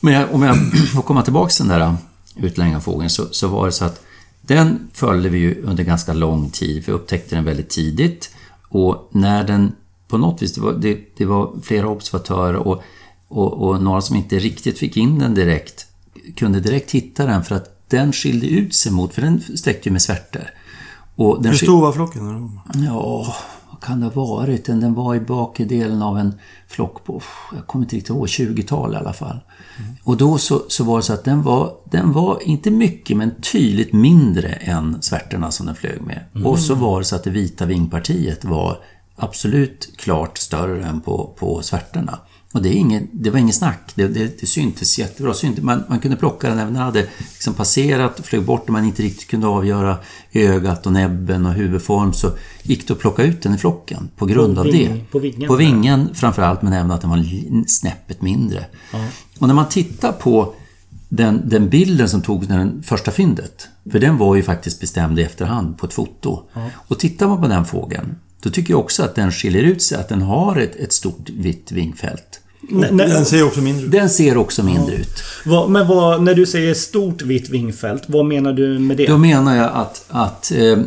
[0.00, 0.56] Men jag, om jag
[0.94, 1.96] får komma tillbaka till den där
[2.36, 4.02] utlängarfågeln så, så var det så att
[4.40, 6.84] den följde vi ju under ganska lång tid.
[6.86, 8.30] Vi upptäckte den väldigt tidigt.
[8.68, 9.72] Och när den
[10.08, 12.82] på något vis, det var, det, det var flera observatörer och,
[13.28, 15.86] och, och, några som inte riktigt fick in den direkt
[16.36, 19.92] kunde direkt hitta den för att den skilde ut sig mot, för den sträckte ju
[19.92, 20.50] med svärtor.
[21.16, 22.60] Och den Hur stor var flocken?
[22.74, 23.34] Ja,
[23.70, 24.64] vad kan det ha varit?
[24.64, 26.34] Den var i bakre delen av en
[26.68, 27.22] flock på,
[27.54, 29.40] jag kommer inte riktigt ihåg, 20-tal i alla fall.
[30.04, 33.34] Och då så, så var det så att den var, den var inte mycket men
[33.52, 36.24] tydligt mindre än svärtorna som den flög med.
[36.34, 36.46] Mm.
[36.46, 38.78] Och så var det så att det vita vingpartiet var
[39.16, 42.18] absolut klart större än på, på svärtorna.
[42.52, 43.92] Och det, är inget, det var inget snack.
[43.94, 45.34] Det, det, det syntes jättebra.
[45.34, 48.70] Syntes, man, man kunde plocka den även när den hade liksom passerat, flög bort och
[48.70, 49.96] man inte riktigt kunde avgöra
[50.32, 52.12] ögat och näbben och huvudform.
[52.12, 52.30] Så
[52.62, 55.10] gick det att plocka ut den i flocken på grund på av ving, det.
[55.10, 55.48] På vingen?
[55.48, 57.24] På vingen framförallt, men även att den var
[57.66, 58.64] snäppet mindre.
[58.92, 59.04] Ja.
[59.38, 60.54] Och när man tittar på
[61.08, 65.18] den, den bilden som togs när den första fyndet, för den var ju faktiskt bestämd
[65.18, 66.42] i efterhand på ett foto.
[66.52, 66.70] Ja.
[66.74, 69.98] Och tittar man på den fågeln då tycker jag också att den skiljer ut sig,
[69.98, 72.40] att den har ett, ett stort vitt vingfält.
[72.92, 73.92] den ser också mindre ut.
[73.92, 75.00] Den ser också mindre ja.
[75.00, 75.22] ut.
[75.44, 79.06] Vad, men vad, när du säger stort vitt vingfält, vad menar du med det?
[79.06, 80.78] Då menar jag att, att eh,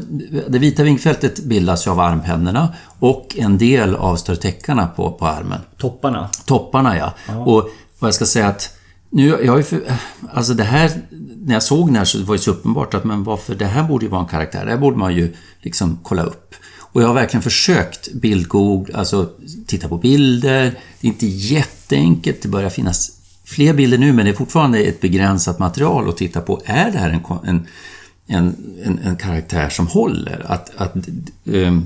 [0.47, 5.59] det vita vingfältet bildas av armpennorna och en del av störtäckarna på, på armen.
[5.77, 6.29] Topparna?
[6.45, 7.13] Topparna, ja.
[7.27, 7.37] ja.
[7.37, 8.77] Och vad jag ska säga att
[9.09, 9.81] nu, jag har för,
[10.33, 10.91] alltså det här,
[11.45, 13.83] när jag såg den här så var det så uppenbart att men varför, det här
[13.83, 14.65] borde ju vara en karaktär.
[14.65, 16.55] Det här borde man ju liksom kolla upp.
[16.91, 19.29] Och jag har verkligen försökt bildgoogla, alltså
[19.67, 20.63] titta på bilder.
[21.01, 23.11] Det är inte jätteenkelt, det börjar finnas
[23.45, 26.61] fler bilder nu men det är fortfarande ett begränsat material att titta på.
[26.65, 27.21] Är det här en,
[28.27, 30.45] en, en, en karaktär som håller?
[30.47, 30.95] Att, att
[31.45, 31.79] eh,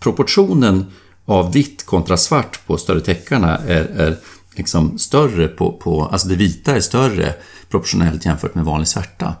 [0.00, 0.86] proportionen
[1.24, 4.16] av vitt kontra svart på större täckarna är, är
[4.56, 7.34] liksom större på, på, alltså det vita är större
[7.68, 9.34] proportionellt jämfört med vanlig svärta.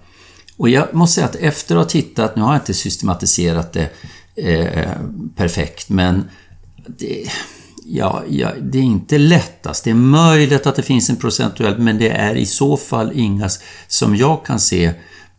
[0.56, 3.90] Och jag måste säga att efter att ha tittat, nu har jag inte systematiserat det
[4.42, 4.92] eh,
[5.36, 6.24] perfekt men
[6.86, 7.30] det,
[7.84, 9.84] ja, ja, det är inte lättast.
[9.84, 13.48] Det är möjligt att det finns en procentuell men det är i så fall inga
[13.88, 14.92] som jag kan se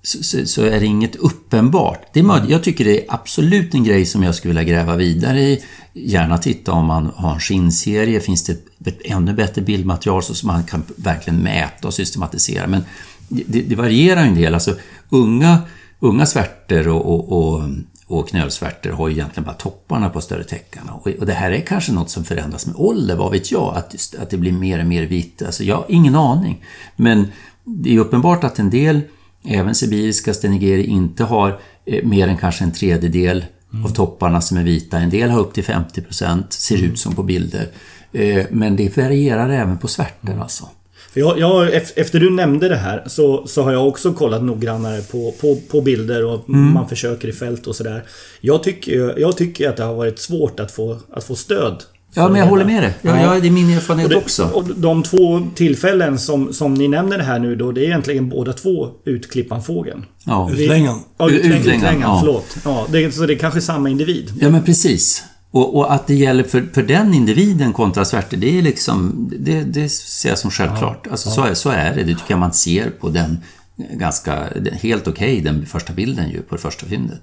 [0.03, 2.01] så, så, är det inget uppenbart.
[2.13, 2.49] Det är möjligt.
[2.49, 5.63] Jag tycker det är absolut en grej som jag skulle vilja gräva vidare i.
[5.93, 8.19] Gärna titta om man har en skinnserie.
[8.19, 8.53] Finns det
[8.85, 12.67] ett ännu bättre bildmaterial så som man kan verkligen mäta och systematisera.
[12.67, 12.83] Men
[13.27, 14.53] det, det varierar en del.
[14.53, 14.75] Alltså
[15.09, 15.57] unga,
[15.99, 17.69] unga svärtor och, och, och
[18.11, 20.93] och knölsvärtor har ju egentligen bara topparna på större täckarna.
[20.93, 23.77] Och det här är kanske något som förändras med ålder, vad vet jag?
[23.77, 25.41] Att, att det blir mer och mer vitt.
[25.41, 26.65] Alltså jag har ingen aning.
[26.95, 27.27] Men
[27.63, 29.01] det är uppenbart att en del,
[29.43, 33.85] även sibiriska stenigeri, inte har eh, mer än kanske en tredjedel mm.
[33.85, 34.99] av topparna som är vita.
[34.99, 36.91] En del har upp till 50% ser mm.
[36.91, 37.67] ut som på bilder.
[38.11, 40.69] Eh, men det varierar även på svärtor alltså.
[41.13, 45.33] Jag, jag, efter du nämnde det här så, så har jag också kollat noggrannare på,
[45.41, 46.73] på, på bilder och mm.
[46.73, 48.03] man försöker i fält och sådär.
[48.41, 51.83] Jag tycker, jag tycker att det har varit svårt att få, att få stöd.
[52.13, 52.93] Ja, men jag håller med dig.
[53.01, 53.39] Ja, ja.
[53.39, 54.49] det är min erfarenhet och det, också.
[54.53, 58.29] Och de två tillfällen som, som ni nämner det här nu då, det är egentligen
[58.29, 60.05] båda två utklippanfågeln.
[60.25, 60.49] Ja.
[60.53, 60.99] Utlängan.
[61.17, 62.17] Ja, utlängan, utlängan ja.
[62.19, 62.57] förlåt.
[62.65, 64.33] Ja, det, så det är kanske samma individ.
[64.41, 65.23] Ja, men precis.
[65.51, 69.29] Och, och, att det gäller för, för den individen kontra svärte, det är liksom...
[69.39, 71.07] Det, det ser jag som självklart.
[71.07, 72.03] Alltså, så, är, så är det.
[72.03, 73.37] Det tycker jag man ser på den
[73.75, 74.47] ganska,
[74.81, 77.21] helt okej okay, den första bilden ju på det första fyndet.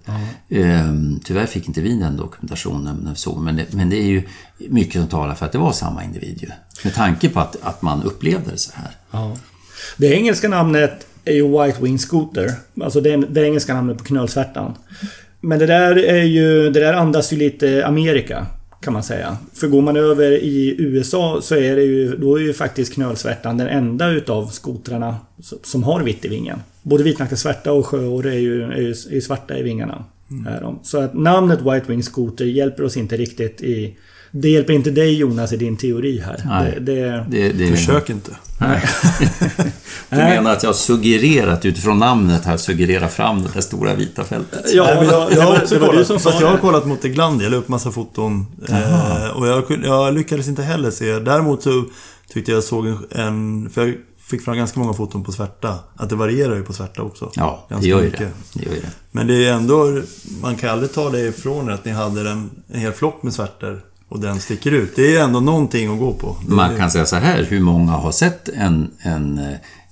[0.48, 1.20] Mm.
[1.24, 4.22] Tyvärr fick inte vi den dokumentationen när vi såg, men det, men det är ju
[4.58, 6.48] mycket som talar för att det var samma individ ju.
[6.84, 8.90] Med tanke på att, att man upplevde det så här.
[9.10, 9.36] Ja.
[9.96, 12.52] Det engelska namnet är ju White Wing Scooter.
[12.82, 14.74] Alltså det, det engelska namnet på knölsvärtan.
[15.40, 16.70] Men det där är ju...
[16.70, 18.46] Det där andas ju lite Amerika.
[18.80, 19.36] Kan man säga.
[19.54, 22.16] För går man över i USA så är det ju...
[22.16, 25.16] Då är ju faktiskt knölsvärtan den enda utav skotrarna
[25.62, 26.58] som har vitt i vingen.
[26.82, 30.04] Både vitnackad svärta och sjöor är ju, är ju, är svarta i vingarna.
[30.30, 30.74] Mm.
[30.82, 33.96] Så att namnet White Wing Scooter hjälper oss inte riktigt i
[34.30, 36.42] det hjälper inte dig Jonas i din teori här.
[36.46, 38.30] Nej, det, det, det, det Försök inte.
[38.58, 38.88] Nej.
[40.10, 44.64] du menar att jag suggererat utifrån namnet här, suggererat fram det här stora vita fältet?
[44.72, 47.50] Ja, Nej, jag, jag, har också kollat, som fast jag har kollat mot Eglandi, jag
[47.50, 48.46] la upp massa foton.
[48.68, 51.18] Eh, och jag, jag, lyckades inte heller se.
[51.18, 51.84] Däremot så
[52.32, 53.70] tyckte jag såg en...
[53.70, 53.94] För jag
[54.30, 55.78] fick fram ganska många foton på svärta.
[55.96, 57.30] Att det varierar ju på svärta också.
[57.34, 58.30] Ja, det gör, ju det.
[58.52, 58.90] det gör ju det.
[59.10, 60.02] Men det är ändå...
[60.42, 63.34] Man kan aldrig ta det ifrån er att ni hade en, en hel flock med
[63.34, 64.96] svärtor och den sticker ut.
[64.96, 66.36] Det är ändå någonting att gå på.
[66.46, 69.38] Man kan säga så här, hur många har sett en, en,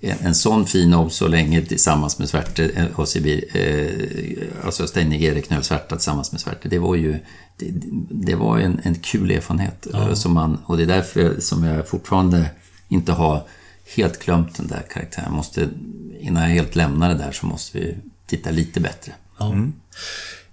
[0.00, 5.40] en, en sån fin ob så länge tillsammans med Svärte och Sibir, eh, alltså Steinigere
[5.40, 6.68] knölsvärta tillsammans med Svärte.
[6.68, 7.18] Det var ju
[7.57, 7.72] det,
[8.11, 9.87] det var en, en kul erfarenhet.
[9.92, 10.14] Ja.
[10.14, 12.50] Som man, och det är därför som jag fortfarande
[12.88, 13.42] inte har
[13.96, 15.33] helt glömt den där karaktären.
[15.33, 15.68] Måste,
[16.20, 19.12] innan jag helt lämnar det där så måste vi titta lite bättre.
[19.40, 19.72] Mm.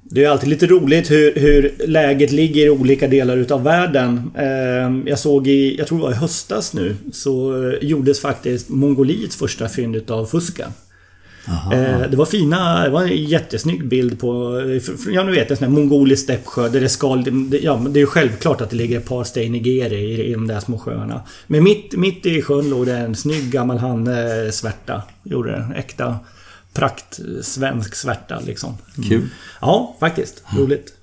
[0.01, 4.31] Det är alltid lite roligt hur, hur läget ligger i olika delar utav världen.
[4.37, 9.35] Eh, jag såg i, jag tror det var i höstas nu, så gjordes faktiskt Mongoliets
[9.35, 10.67] första fynd utav Fuska.
[11.47, 14.61] Eh, det var fina, det var en jättesnygg bild på,
[15.07, 17.25] ja nu vet en sån här mongolisk steppsjö där det skal,
[17.61, 20.77] ja det är självklart att det ligger ett par steinigere i, i de där små
[20.77, 21.21] sjöarna.
[21.47, 25.01] Men mitt, mitt i sjön låg det en snygg gammal hanne svärta.
[25.23, 26.19] Gjorde det, äkta
[26.73, 28.77] prakt svensk svärta liksom.
[28.97, 29.09] Mm.
[29.09, 29.29] Kul.
[29.61, 30.43] Ja, faktiskt.
[30.57, 30.93] Roligt.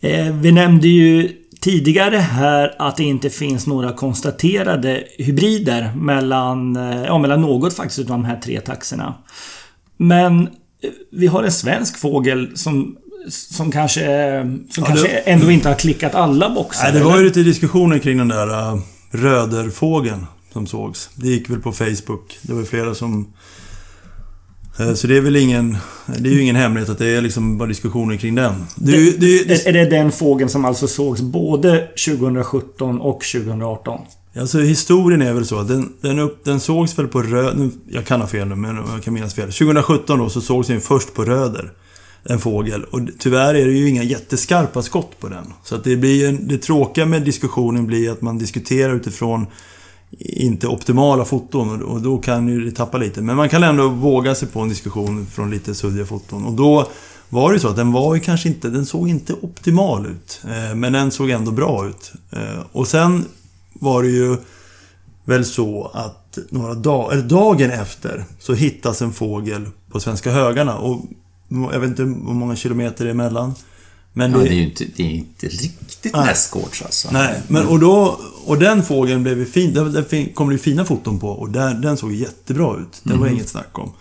[0.00, 7.04] Eh, vi nämnde ju tidigare här att det inte finns några konstaterade hybrider mellan, eh,
[7.04, 9.14] ja, mellan något faktiskt av de här tre taxerna.
[9.96, 12.96] Men eh, vi har en svensk fågel som
[13.28, 14.00] som kanske,
[14.70, 15.18] som ja, kanske det...
[15.18, 16.84] ändå inte har klickat alla boxar.
[16.84, 21.10] Nej, det var ju lite diskussioner kring den där uh, röderfågeln som sågs.
[21.14, 22.38] Det gick väl på Facebook.
[22.42, 23.32] Det var flera som
[24.76, 25.76] så det är väl ingen...
[26.06, 28.54] Det är ju ingen hemlighet att det är liksom bara diskussioner kring den.
[28.76, 34.00] Det, det, det, är det den fågeln som alltså sågs både 2017 och 2018?
[34.36, 37.70] Alltså historien är väl så att den, den, upp, den sågs väl på röd...
[37.88, 39.52] Jag kan ha fel nu, men jag kan minnas fel.
[39.52, 41.72] 2017 då så sågs den först på röder.
[42.24, 42.84] En fågel.
[42.84, 45.44] Och tyvärr är det ju inga jätteskarpa skott på den.
[45.64, 49.46] Så att det blir Det tråkiga med diskussionen blir att man diskuterar utifrån
[50.18, 53.22] inte optimala foton och då kan ju det tappa lite.
[53.22, 56.44] Men man kan ändå våga sig på en diskussion från lite suddiga foton.
[56.44, 56.88] Och då
[57.28, 60.40] var det ju så att den var ju kanske inte, den såg inte optimal ut.
[60.44, 62.12] Eh, men den såg ändå bra ut.
[62.30, 63.24] Eh, och sen
[63.72, 64.36] var det ju
[65.24, 70.78] väl så att några dagar, eller dagen efter så hittas en fågel på Svenska högarna.
[70.78, 71.04] Och
[71.48, 73.54] jag vet inte hur många kilometer det är emellan.
[74.12, 77.08] Men det, ja, det är ju inte, det är inte riktigt nästgårds alltså.
[77.12, 78.20] Nej, men och då...
[78.44, 79.74] Och den fågeln blev ju fin.
[79.74, 83.00] Den kom det ju fina foton på och där, den såg jättebra ut.
[83.02, 83.34] Det var mm.
[83.34, 83.92] inget snack om.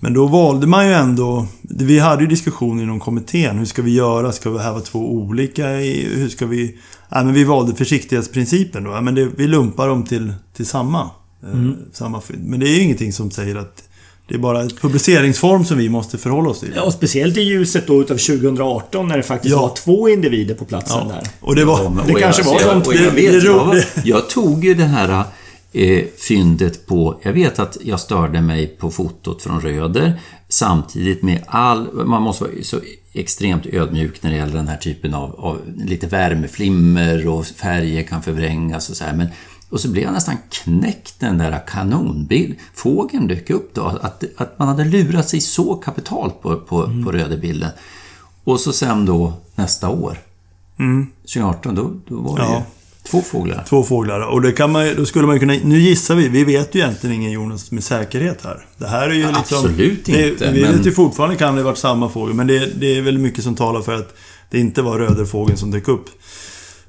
[0.00, 1.46] Men då valde man ju ändå...
[1.62, 3.58] Vi hade ju diskussioner inom kommittén.
[3.58, 4.32] Hur ska vi göra?
[4.32, 5.68] Ska vi ha två olika?
[5.68, 6.78] Hur ska vi...
[7.08, 9.00] Nej, men vi valde försiktighetsprincipen då.
[9.00, 11.10] Men det, vi lumpar dem till, till samma.
[11.42, 11.76] Eh, mm.
[11.92, 13.88] samma men det är ju ingenting som säger att
[14.28, 16.72] det är bara en publiceringsform som vi måste förhålla oss till.
[16.76, 19.60] Ja, och speciellt i ljuset då utav 2018 när det faktiskt ja.
[19.60, 21.14] var två individer på platsen ja.
[21.14, 21.28] där.
[21.40, 21.82] Och det var...
[21.82, 25.24] Ja, det kanske jag, var jag, de jag, vet, jag, jag tog ju det här
[25.72, 27.20] eh, fyndet på...
[27.22, 31.92] Jag vet att jag störde mig på fotot från Röder samtidigt med all...
[31.92, 32.80] Man måste vara så
[33.12, 38.22] extremt ödmjuk när det gäller den här typen av, av lite värmeflimmer och färger kan
[38.22, 39.14] förvrängas och så här.
[39.16, 39.28] Men
[39.74, 42.54] och så blev jag nästan knäckt den där kanonbild.
[42.74, 43.82] Fågeln dök upp då.
[43.82, 47.04] Att, att man hade lurat sig så kapitalt på, på, mm.
[47.04, 47.70] på Rödebilden.
[48.44, 50.18] Och så sen då nästa år.
[50.78, 51.06] Mm.
[51.20, 52.54] 2018, då, då var det ja.
[52.54, 52.62] ju
[53.10, 53.64] två fåglar.
[53.68, 54.20] Två fåglar.
[54.20, 55.54] Och det kan man, då skulle man kunna...
[55.64, 56.28] Nu gissar vi.
[56.28, 58.66] Vi vet ju egentligen ingen Jonas med säkerhet här.
[58.78, 59.58] Det här är ju liksom...
[59.58, 60.44] Absolut inte.
[60.46, 60.76] Det, vi men...
[60.76, 62.34] vet ju fortfarande kan det varit samma fågel.
[62.34, 64.16] Men det, det är väl mycket som talar för att
[64.50, 66.08] det inte var röderfågeln som dök upp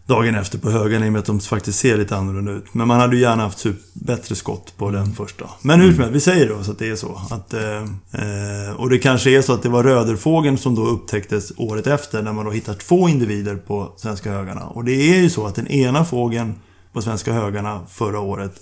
[0.07, 2.73] dagen efter på högen i och med att de faktiskt ser lite annorlunda ut.
[2.73, 5.49] Men man hade ju gärna haft bättre skott på den första.
[5.61, 7.21] Men hur som helst, vi säger då så att det är så.
[7.29, 11.87] Att, eh, och det kanske är så att det var röderfågeln som då upptäcktes året
[11.87, 14.63] efter när man då hittar två individer på svenska högarna.
[14.65, 16.53] Och det är ju så att den ena fågeln
[16.93, 18.61] på svenska högarna förra året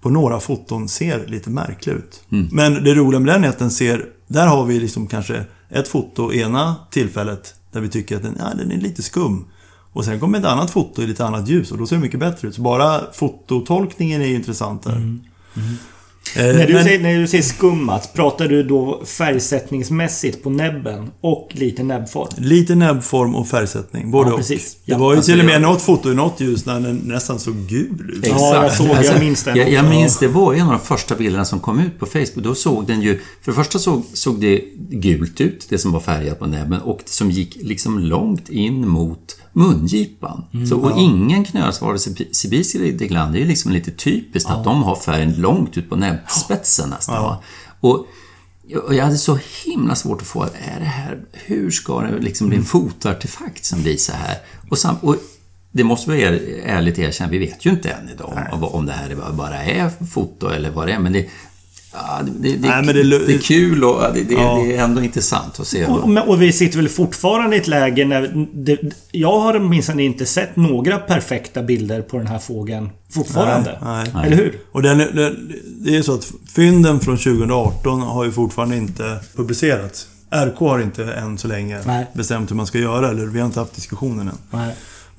[0.00, 2.22] på några foton ser lite märklig ut.
[2.52, 4.06] Men det roliga med den är att den ser...
[4.26, 8.54] Där har vi liksom kanske ett foto ena tillfället där vi tycker att den, ja,
[8.58, 9.44] den är lite skum.
[9.92, 12.20] Och sen kommer ett annat foto i lite annat ljus och då ser det mycket
[12.20, 12.54] bättre ut.
[12.54, 15.16] Så bara fototolkningen är ju intressant där.
[16.36, 21.10] Eh, När du, men- säger, när du säger skummat, pratar du då färgsättningsmässigt på näbben
[21.20, 22.28] och lite näbbform?
[22.38, 24.38] Lite näbbform och färgsättning, både Ja, och.
[24.38, 24.76] precis.
[24.84, 26.80] Det Ja, var ju alltså till och med jag- något foto i något ljus när
[26.80, 28.26] den nästan såg gul ut.
[28.26, 29.56] Ja, jag såg, jag minns den.
[29.56, 32.44] Jag, jag minns det var en av de första bilderna som kom ut på Facebook.
[32.44, 33.20] Då såg den ju...
[33.42, 36.80] För det första såg, såg det gult ut, det som var färgat på näbben.
[36.80, 40.44] Och det som gick liksom långt in mot mungipan.
[40.54, 42.14] Mm, så, och ingen knöls, vare sig
[42.74, 43.32] eller deglan.
[43.32, 47.22] Det är ju liksom lite typiskt att de har färgen långt ut på näbbspetsen nästan.
[47.22, 47.42] va?
[47.80, 48.06] Och,
[48.86, 52.48] och jag hade så himla svårt att få, är det här, hur ska det liksom
[52.48, 54.36] bli en fotartefakt som blir så här?
[54.70, 55.16] Och, sam, och
[55.72, 58.92] det måste vi är- ärligt erkänna, vi vet ju inte än idag om, om det
[58.92, 60.98] här bara är foto eller vad det är.
[60.98, 61.28] Men det,
[61.92, 64.62] ja, det, det, Nej, men det, det är kul och det, det, Ja.
[64.64, 65.86] det är ändå intressant att se.
[65.86, 68.46] Och, och vi sitter väl fortfarande i ett läge när...
[68.54, 68.78] Det,
[69.12, 73.78] jag har minsann inte sett några perfekta bilder på den här fågeln fortfarande.
[73.82, 74.26] Nej, nej.
[74.26, 74.58] Eller hur?
[74.72, 80.06] Och den, den, det är så att fynden från 2018 har ju fortfarande inte publicerats.
[80.30, 82.06] RK har inte än så länge Nej.
[82.12, 84.60] bestämt hur man ska göra, eller vi har inte haft diskussionen än.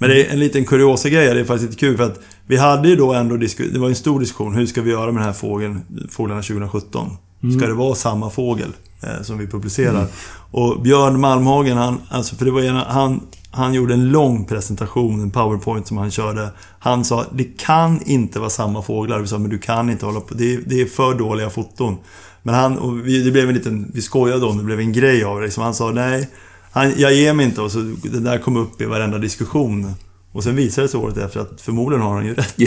[0.02, 2.58] Men det är en liten kuriosa grej, det är faktiskt lite kul för att vi
[2.58, 5.26] hade ju då ändå det var en stor diskussion, hur ska vi göra med den
[5.26, 7.10] här fågeln, fåglarna 2017?
[7.58, 10.08] Ska det vara samma fågel eh, som vi publicerar?
[10.52, 15.22] Och Björn Malmhagen, han, alltså för det var en, han, han gjorde en lång presentation,
[15.22, 16.50] en powerpoint som han körde.
[16.80, 19.20] Han sa, det kan inte vara samma fåglar.
[19.20, 21.98] Vi sa, men du kan inte hålla på, det är, det är för dåliga foton.
[22.44, 24.94] Men han, och vi, det blev en liten, vi skojade om det, det blev en
[24.94, 25.46] grej av det.
[25.46, 25.64] Liksom.
[25.64, 26.30] Han sa, nej,
[26.72, 27.62] han, jag ger mig inte.
[27.62, 29.94] Och så det där kom upp i varenda diskussion.
[30.32, 32.54] Och sen visade det sig året efter att förmodligen har han ju rätt.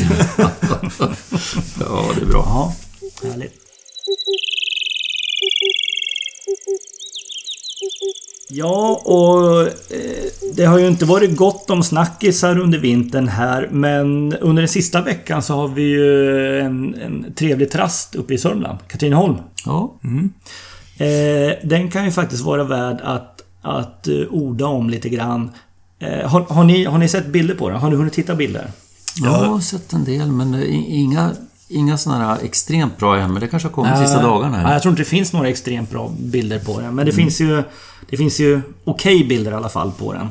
[1.81, 2.45] ja, det är bra.
[2.47, 2.75] Ja,
[3.23, 3.53] härligt.
[8.49, 10.25] Ja, och eh,
[10.57, 15.03] det har ju inte varit gott om snackisar under vintern här, men under den sista
[15.03, 19.37] veckan så har vi ju en, en trevlig trast uppe i Sörmland, Katrineholm.
[19.65, 19.99] Ja,
[20.99, 25.51] Eh, den kan ju faktiskt vara värd att, att eh, orda om lite grann.
[25.99, 27.79] Eh, har, har, ni, har ni sett bilder på den?
[27.81, 28.71] Har ni hunnit titta bilder?
[29.25, 31.31] jag har sett en del men i- inga,
[31.69, 33.33] inga sådana här extremt bra än.
[33.33, 34.57] Men det kanske har kommit de sista dagarna.
[34.61, 34.73] Ja, Här.
[34.73, 36.95] jag tror inte det finns några extremt bra bilder på den.
[36.95, 37.63] Men det finns ju...
[38.11, 40.29] Det finns ju okej bilder i alla fall på den.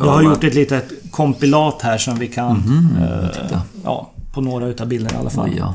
[0.00, 2.56] Jag har Ja, gjort ett litet kompilat här som vi kan...
[3.02, 3.62] eh, titta.
[3.84, 5.48] ja, på några utav bilderna i alla fall.
[5.50, 5.74] Oj, ja.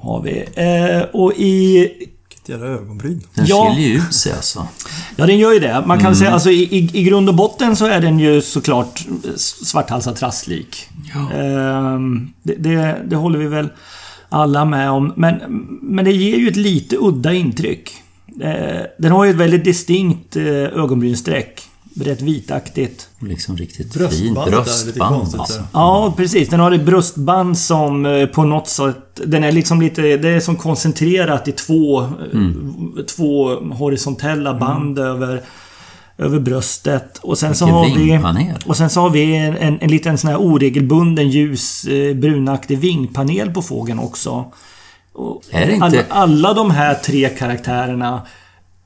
[0.00, 0.44] Har vi.
[0.54, 1.88] Eh, och i...
[2.48, 3.22] Jävla ögonbryn.
[3.34, 3.70] Den Ja.
[3.70, 4.68] skiljer ju ut sig alltså.
[5.16, 5.82] Ja, den gör ju det.
[5.86, 9.06] Man kan säga alltså i, i, grund och botten så är den ju såklart
[9.36, 10.88] svarthalsad trasslik.
[11.14, 11.32] Ja.
[11.32, 13.68] Ehm, det, det, det håller vi väl
[14.28, 15.12] alla med om.
[15.16, 15.34] Men,
[15.82, 17.92] men det ger ju ett lite udda intryck.
[18.40, 21.62] Eh, den har ju ett väldigt distinkt eh, ögonbrynsstreck.
[22.00, 23.08] Rätt vitaktigt.
[23.20, 24.56] Och liksom riktigt Bröstbandet fint är lite
[24.98, 25.14] bröstband.
[25.16, 25.62] konstigt Alltså.
[25.72, 26.48] Ja, precis.
[26.48, 29.20] Den har ett bröstband som eh, på något sätt...
[29.26, 30.02] Den är liksom lite...
[30.16, 32.00] Det är som koncentrerat i två...
[32.02, 32.08] eh,
[33.16, 35.42] Två horisontella band över...
[36.20, 37.18] Över bröstet.
[37.22, 38.18] Och sen så har vi...
[38.66, 42.78] Och sen så har vi en, en, en liten sån här oregelbunden ljus eh, brunaktig
[42.78, 44.44] vingpanel på fågeln också.
[45.50, 48.22] Är det inte- alla, alla de här tre karaktärerna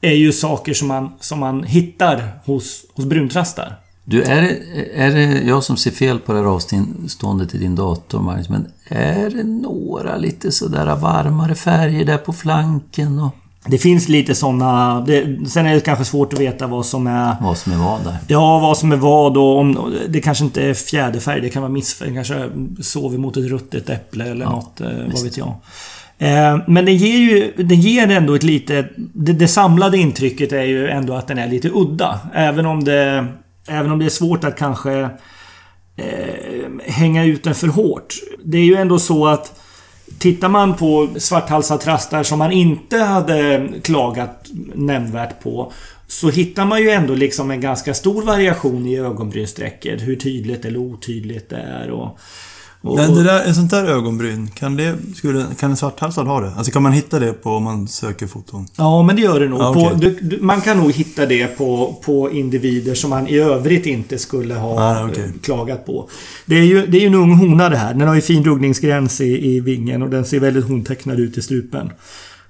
[0.03, 3.79] är ju saker som man, som man hittar hos, hos bruntrastar.
[4.05, 4.59] Du, är det,
[4.95, 8.67] är det jag som ser fel på det här avståndet i din dator, Magnus, men
[8.89, 13.37] är det några lite sådär varmare färger där på flanken och
[13.67, 14.33] Det finns lite.
[15.07, 17.37] Det, sen är det kanske svårt att veta vad som är...
[17.41, 18.17] vad som är vad där?
[18.29, 19.95] Ja, vad som är vad och om...
[20.09, 21.41] Det kanske inte är fjäderfärg.
[21.41, 22.15] Det kan vara missfärg.
[22.15, 24.81] Kanske sover mot ett ruttet äpple eller något.
[24.81, 25.55] Eh, vad vet jag.
[26.23, 27.53] Eh, men det ger ju...
[27.57, 28.89] den ger ändå ett lite...
[28.97, 32.21] Det, det samlade intrycket är ju ändå att den är lite udda.
[32.35, 33.27] Även om det...
[33.69, 35.09] Även om det är svårt att kanske...
[35.97, 38.15] Eh, hänga ut den för hårt.
[38.45, 39.61] Det är ju ändå så att...
[40.19, 45.73] Tittar man på svarthalsad som man inte hade klagat nämnvärt på
[46.07, 50.03] så hittar man ju ändå liksom en ganska stor variation i ögonbrynssträcket.
[50.03, 52.19] Hur tydligt eller otydligt det är och
[52.83, 56.41] och Men det där, en sånt där ögonbryn, kan, det, skulle, kan en svarthalsad ha
[56.41, 56.53] det?
[56.57, 58.67] Alltså kan man hitta det på om man söker foton?
[58.77, 59.61] Ja, men det gör det nog.
[59.61, 59.99] Ja, på, okej.
[60.01, 64.19] du, du, man kan nog hitta det på, på individer som man i övrigt inte
[64.19, 65.25] skulle ha Ah, okej.
[65.25, 66.09] eh, klagat på.
[66.47, 67.95] Det är, ju, det är ju en ung hona det här.
[67.95, 71.43] Den har ju fin ruggningsgräns i, i vingen och den ser väldigt hontecknad ut i
[71.43, 71.91] strupen.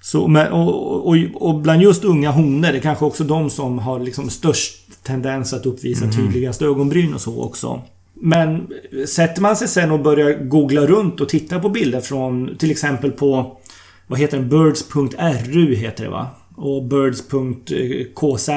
[0.00, 4.00] Så, men, och, och, och bland just unga honor, det kanske också de som har
[4.00, 6.12] liksom störst tendens att uppvisa Mhm.
[6.12, 7.80] tydligast ögonbryn och så också.
[8.24, 8.68] Men
[9.06, 13.10] sätter man sig sen och börjar googla runt och titta på bilder från till exempel
[13.10, 13.58] på
[14.06, 14.48] vad heter den?
[14.48, 16.26] Birds.ru heter det va?
[16.56, 18.48] Och Birds.kz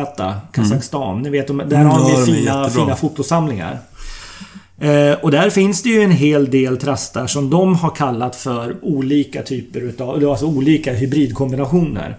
[0.52, 1.12] Kazakstan.
[1.12, 1.22] Mm.
[1.22, 3.80] Ni vet, där mm, har de fina, fina fotosamlingar.
[4.80, 8.76] Eh, och där finns det ju en hel del trastar som de har kallat för
[8.82, 12.18] olika typer utav, alltså olika hybridkombinationer.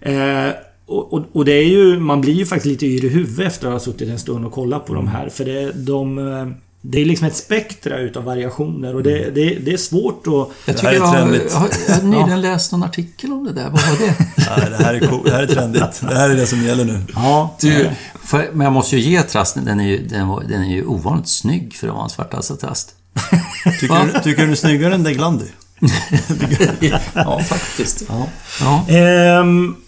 [0.00, 0.48] Eh,
[0.92, 3.66] och, och, och, det är ju, man blir ju faktiskt lite yr i huvudet efter
[3.66, 5.28] att ha suttit en stund och kollat på de här.
[5.28, 6.46] För det, de, eh,
[6.80, 10.48] det är liksom ett spektra utav variationer och det, det, det är svårt att...
[10.66, 12.36] Jag tycker jag har, jag har nyligen ja.
[12.36, 13.70] läst någon artikel om det där.
[13.70, 14.14] Vad var det?
[14.60, 15.20] Nej, det, här är cool.
[15.24, 16.00] det här är trendigt.
[16.00, 17.00] Det här är det som gäller nu.
[17.14, 17.56] Ja.
[17.60, 17.90] Du,
[18.24, 21.28] för, men jag måste ju ge trasten, den är ju, den, den är ju ovanligt
[21.28, 22.94] snygg för att vara en svarthalsad-trast.
[23.80, 25.46] tycker, du, tycker du är snyggare än Deglandi?
[27.12, 28.02] ja, faktiskt.
[28.08, 28.26] Ja.
[28.60, 28.94] Ja.
[28.94, 29.81] Ehm, Eh,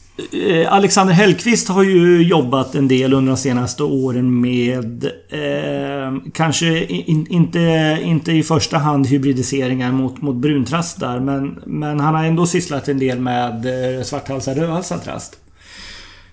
[0.69, 7.27] Alexander Hellqvist har ju jobbat en del under de senaste åren med eh, kanske in,
[7.31, 12.89] inte, inte i första hand hybridiseringar mot, mot bruntrastar men, men han har ändå sysslat
[12.89, 15.41] en del med eh, svarthalsad rödhalsad trast.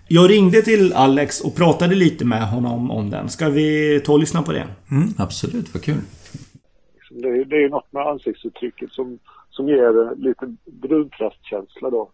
[0.08, 3.30] Jag ringde till Alex och pratade lite med honom om den.
[3.30, 4.68] Ska vi ta och lyssna på det?
[4.92, 6.02] Mm, absolut, vad kul.
[7.12, 12.12] Det är, det är något med ansiktsuttrycket som, som ger lite bruntrastkänsla då.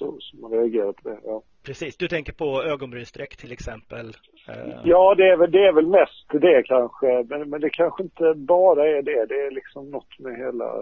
[0.00, 1.18] Så, så man reagerar på det.
[1.24, 1.42] Ja.
[1.62, 4.06] Precis, du tänker på ögonbrynsstreck till exempel?
[4.48, 4.80] Eh...
[4.84, 7.24] Ja, det är, väl, det är väl mest det kanske.
[7.28, 9.26] Men, men det kanske inte bara är det.
[9.26, 10.74] Det är liksom något med hela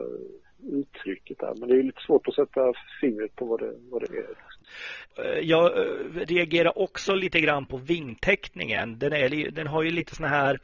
[0.73, 1.55] uttrycket där.
[1.59, 4.35] Men det är lite svårt att sätta fingret på vad det, vad det är.
[5.25, 8.99] Eh, jag eh, reagerar också lite grann på vingteckningen.
[8.99, 10.59] Den, är, den har ju lite såna här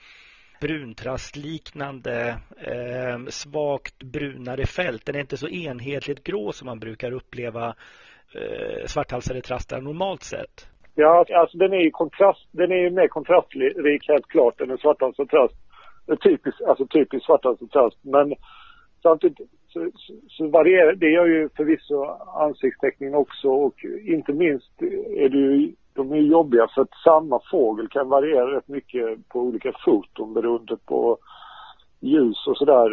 [0.60, 5.06] bruntrastliknande eh, svagt brunare fält.
[5.06, 7.74] Den är inte så enhetligt grå som man brukar uppleva
[8.34, 10.68] eh, svarthalsade trastar normalt sett?
[10.94, 14.78] Ja, alltså den är ju kontrast, den är ju mer kontrastrik helt klart än en
[14.78, 15.54] svarthalsad trast.
[16.22, 17.98] Typisk, alltså typiskt svarthalsad trast.
[18.02, 18.34] Men
[19.02, 22.04] samtidigt så, så, så, varierar, det gör ju förvisso
[22.46, 24.82] ansiktsteckningen också och inte minst
[25.16, 29.40] är det ju, de är jobbiga för att samma fågel kan variera rätt mycket på
[29.40, 31.18] olika foton beroende på
[32.04, 32.88] ljus och sådär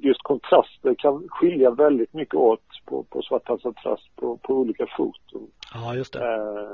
[0.00, 5.50] just kontraster kan skilja väldigt mycket åt på, på svarthalsad trast på, på olika foton.
[5.74, 6.24] Ja, just det.
[6.24, 6.70] Eh.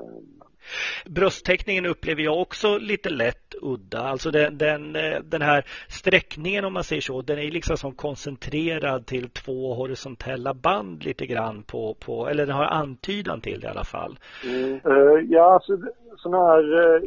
[1.07, 4.01] Bröstteckningen upplever jag också lite lätt udda.
[4.01, 4.93] Alltså den, den,
[5.25, 10.55] den här sträckningen om man säger så, den är liksom som koncentrerad till två horisontella
[10.55, 14.19] band lite grann på, på eller den har antydan till det i alla fall.
[14.45, 14.81] Mm.
[14.87, 15.79] Uh, ja, alltså
[16.17, 17.03] sådana här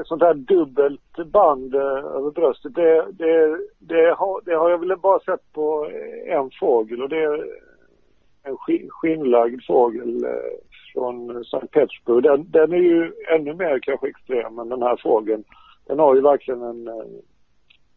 [0.00, 4.78] ett sånt här dubbelt band eh, över bröstet, det, det, det, har, det har jag
[4.78, 5.90] väl bara sett på
[6.26, 7.46] en fågel och det är
[8.42, 8.56] en
[8.90, 10.58] skinnlagd fågel eh,
[10.92, 12.22] från Sankt Petersburg.
[12.22, 15.44] Den, den är ju ännu mer kanske extrem än den här fågeln.
[15.86, 17.04] Den har ju verkligen en, eh,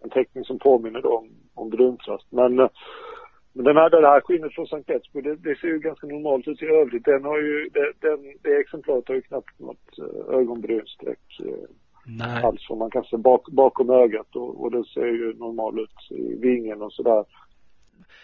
[0.04, 2.26] en teckning som påminner om, om bruntrast.
[2.30, 2.70] Men,
[3.54, 6.48] men den här, det här skinnet från Sankt Petersburg, det, det, ser ju ganska normalt
[6.48, 7.06] ut i övrigt.
[7.06, 11.20] Den har ju, det, den, det exemplaret har ju knappt något ögonbrynstreck
[12.06, 12.44] Nej.
[12.44, 16.18] alls som man kan se bak, bakom ögat och, och det ser ju normalt ut
[16.18, 17.26] i vingen och sådär.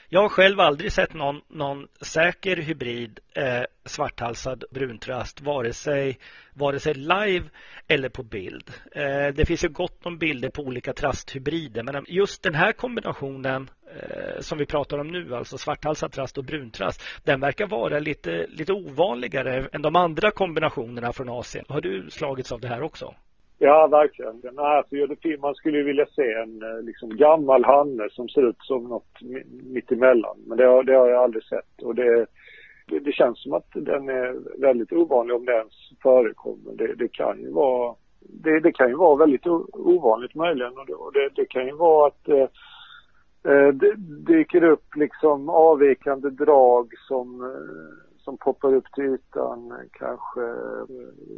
[0.09, 6.19] Jag har själv aldrig sett någon, någon säker hybrid eh, svarthalsad bruntrast vare sig,
[6.53, 7.45] vare sig live
[7.87, 8.71] eller på bild.
[8.91, 13.69] Eh, det finns ju gott om bilder på olika trasthybrider men just den här kombinationen
[13.95, 18.47] eh, som vi pratar om nu, alltså svarthalsad trast och bruntrast, den verkar vara lite,
[18.49, 21.65] lite ovanligare än de andra kombinationerna från Asien.
[21.69, 23.15] Har du slagits av det här också?
[23.59, 24.41] Ja, verkligen.
[24.43, 24.95] Nej, alltså,
[25.41, 29.21] man skulle ju vilja se en eh, liksom, gammal hanne som ser ut som något
[29.63, 30.37] mittemellan.
[30.47, 31.81] Men det har, det har jag aldrig sett.
[31.81, 32.25] Och det,
[32.87, 36.73] det, det, känns som att den är väldigt ovanlig om det ens förekommer.
[36.73, 41.29] Det, det kan ju vara det, det, kan ju vara väldigt ovanligt möjligen och det,
[41.35, 42.47] det kan ju vara att eh,
[43.51, 43.95] eh, det
[44.27, 50.85] dyker upp liksom avvikande drag som eh, som poppar upp till ytan eh, kanske eh,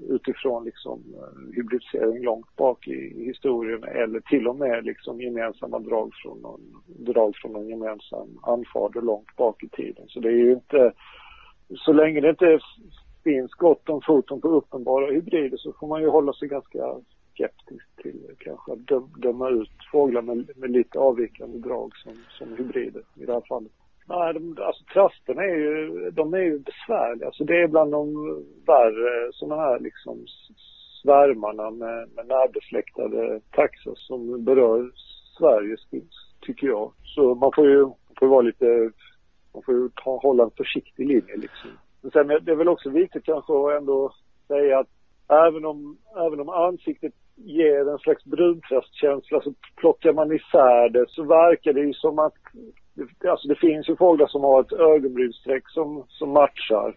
[0.09, 6.11] utifrån liksom eh, hybridisering långt bak i historien eller till och med liksom gemensamma drag
[6.23, 10.05] från någon, drag från någon gemensam anfader långt bak i tiden.
[10.07, 10.91] Så det är ju inte,
[11.75, 12.59] så länge det inte
[13.23, 16.95] finns gott om foton på uppenbara hybrider så får man ju hålla sig ganska
[17.33, 18.87] skeptisk till kanske att
[19.21, 23.71] döma ut fåglar med, med lite avvikande drag som, som hybrider i det här fallet.
[24.09, 27.25] Nej, de, alltså trasterna är ju, de är ju besvärliga.
[27.25, 28.13] Alltså det är bland de
[28.67, 30.25] värre sådana här liksom
[31.01, 34.91] svärmarna med, med närbesläktade taxar som berör
[35.37, 35.75] Sverige,
[36.41, 36.91] tycker jag.
[37.03, 38.91] Så man får ju, man får vara lite,
[39.53, 41.69] man får ju ta, hålla en försiktig linje liksom.
[42.01, 44.13] Men sen det är väl också viktigt kanske att ändå
[44.47, 44.89] säga att
[45.47, 45.97] även om,
[46.27, 51.81] även om ansiktet ger en slags bruntrastkänsla så plockar man isär det så verkar det
[51.81, 52.33] ju som att
[53.27, 56.95] Alltså det finns ju fåglar som har ett ögonbrynsstreck som, som matchar.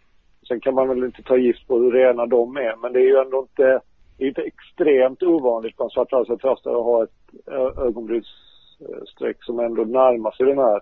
[0.49, 3.07] Sen kan man väl inte ta gift på hur rena de är men det är
[3.07, 3.81] ju ändå inte,
[4.19, 7.49] det är inte extremt ovanligt bland svarthalsiga trastare att ha ett
[7.79, 10.81] ögonbrynsstreck som ändå närmar sig den här.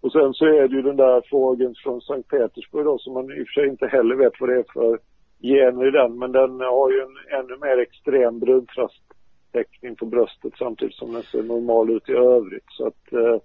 [0.00, 3.24] Och sen så är det ju den där fågeln från Sankt Petersburg då som man
[3.24, 4.98] i och för sig inte heller vet vad det är för
[5.42, 10.94] gener i den men den har ju en ännu mer extrem bruntrasttäckning på bröstet samtidigt
[10.94, 12.68] som den ser normal ut i övrigt.
[12.68, 13.36] Så att eh,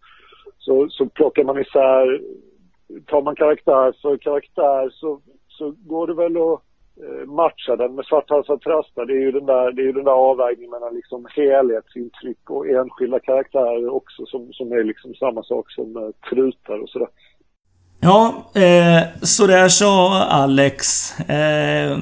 [0.57, 2.21] så, så plockar man isär,
[3.05, 6.61] tar man karaktär för karaktär så, så går det väl att
[7.03, 9.05] eh, matcha den med svarthalsad trasta.
[9.05, 12.67] Det är ju den där, det är ju den där avvägningen mellan liksom helhetsintryck och
[12.67, 17.09] enskilda karaktärer också som, som är liksom samma sak som eh, trutar och sådär.
[17.99, 21.11] Ja, eh, så där sa Alex.
[21.19, 21.97] Eh,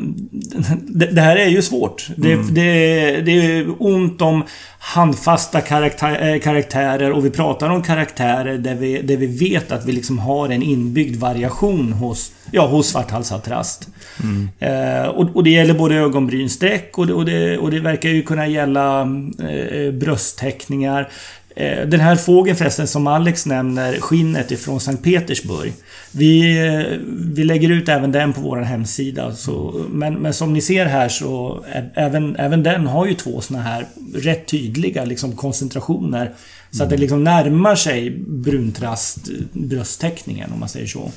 [0.72, 2.08] det, det, här är ju svårt.
[2.18, 2.54] Det, mm.
[2.54, 4.44] det, det är ont om
[4.80, 9.86] handfasta karaktär, eh, karaktärer och vi pratar om karaktärer där vi, där vi vet att
[9.86, 13.88] vi liksom har en inbyggd variation hos, ja, hos svarthalsad trast.
[14.24, 14.50] Mm.
[14.60, 18.22] Eh, och, och, det gäller både ögonbrynsträck och det, och det, och det verkar ju
[18.22, 19.02] kunna gälla
[19.50, 21.10] eh, bröstteckningar.
[21.56, 25.74] Eh, den här fågeln förresten som Alex nämner, skinnet ifrån Sankt Petersburg.
[26.12, 26.98] Vi, eh,
[27.36, 29.36] vi lägger ut även den på vår hemsida.
[29.36, 33.62] Så, men, men som ni ser här så även, även den har ju två såna
[33.62, 36.34] här rätt tydliga liksom, koncentrationer.
[36.72, 41.12] Så att det liksom närmar sig bruntrast brösttäckningen om man säger så.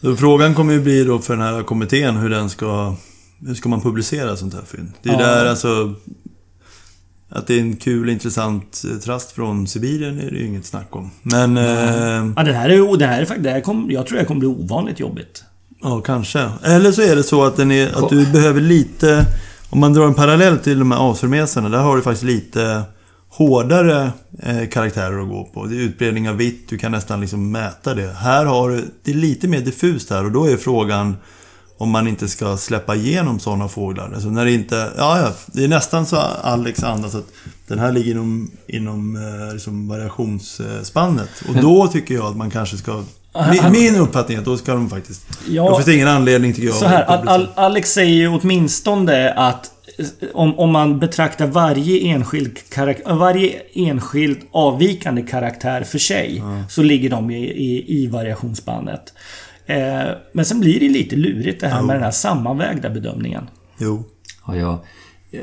[0.00, 0.16] så.
[0.16, 2.96] Frågan kommer ju bli då för den här kommittén hur den ska...
[3.46, 4.92] Hur ska man publicera sånt här fynd?
[5.02, 5.18] Det är ja.
[5.18, 5.94] där alltså
[7.30, 10.96] att det är en kul intressant eh, trast från Sibirien är det ju inget snack
[10.96, 11.10] om.
[11.22, 11.56] Men...
[11.56, 14.38] Eh, ja, det här är, det här är det här kom, Jag tror det kommer
[14.38, 15.44] bli ovanligt jobbigt.
[15.82, 16.48] Ja, kanske.
[16.62, 19.26] Eller så är det så att, den är, att du behöver lite...
[19.70, 22.82] Om man drar en parallell till de här asförmeserna, där har du faktiskt lite
[23.28, 24.12] hårdare
[24.42, 25.66] eh, karaktärer att gå på.
[25.66, 28.12] Det är utbredning av vitt, du kan nästan liksom mäta det.
[28.12, 28.84] Här har du...
[29.04, 31.16] Det är lite mer diffust här och då är frågan
[31.80, 34.10] om man inte ska släppa igenom sådana fåglar.
[34.14, 34.92] Alltså när det inte...
[34.96, 37.26] Ja, ja, det är nästan så Alex andas att
[37.66, 41.28] den här ligger inom, inom eh, liksom variationsspannet.
[41.48, 43.04] Och då tycker jag att man kanske ska...
[43.50, 45.26] Min, min uppfattning är att då ska de faktiskt...
[45.48, 46.76] Ja, då finns det ingen anledning tycker jag.
[46.76, 52.58] Så här, Al Alex säger ju åtminstone att eh, om, om man betraktar varje enskild,
[53.06, 56.64] varje enskild avvikande karaktär för sig ja.
[56.68, 59.12] så ligger de i, i, i variationsspannet.
[59.70, 61.86] Eh, men sen blir det lite lurigt det här jo.
[61.86, 63.48] med den här sammanvägda bedömningen.
[63.78, 64.04] Jo.
[64.46, 64.78] Ja, jag,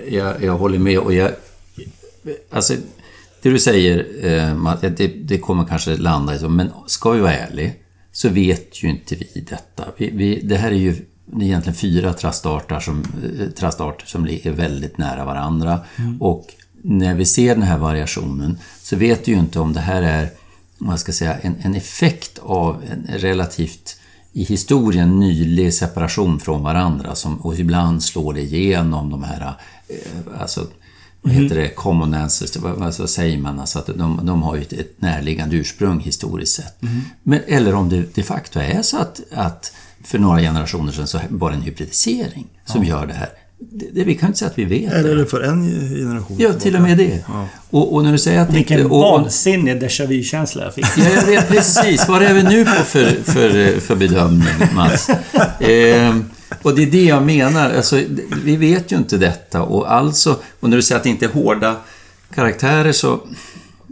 [0.10, 1.32] jag, jag håller med och jag...
[2.52, 2.74] Alltså,
[3.42, 7.34] det du säger, eh, det, det kommer kanske landa i så, men ska vi vara
[7.34, 7.72] ärliga
[8.12, 9.86] så vet ju inte vi detta.
[9.98, 13.04] Vi, vi, det här är ju det är egentligen fyra trastarter som,
[13.40, 15.80] eh, trastarter som ligger väldigt nära varandra.
[15.96, 16.22] Mm.
[16.22, 16.48] Och
[16.82, 20.30] när vi ser den här variationen så vet vi ju inte om det här är
[20.78, 23.97] man ska säga, en, en effekt av en relativt
[24.38, 29.54] i historien nylig separation från varandra som, och ibland slår det igenom de här,
[29.88, 30.68] eh, alltså,
[31.22, 33.60] vad heter det, common ancestors, vad, vad säger man?
[33.60, 36.82] Alltså att de, de har ju ett, ett närliggande ursprung historiskt sett.
[36.82, 37.02] Mm.
[37.24, 39.72] Men, eller om det de facto är så att, att
[40.04, 42.90] för några generationer sedan så var det en hybridisering som ja.
[42.90, 43.30] gör det här.
[43.60, 45.26] Det, det, vi kan inte säga att vi vet Eller det.
[45.26, 47.24] för en generation Ja, till och med det.
[47.28, 47.48] Ja.
[47.70, 50.86] Och, och, när du säger att Vilken inte, vansinnig déjà vu-känsla jag fick.
[50.98, 52.08] Ja, jag vet precis.
[52.08, 55.10] Vad är vi nu på för, för, för bedömning, Mats?
[55.60, 56.18] Eh,
[56.62, 57.74] och det är det jag menar.
[57.74, 58.02] Alltså,
[58.44, 59.62] vi vet ju inte detta.
[59.62, 61.76] Och alltså, och när du säger att det inte är hårda
[62.36, 63.20] karaktärer så...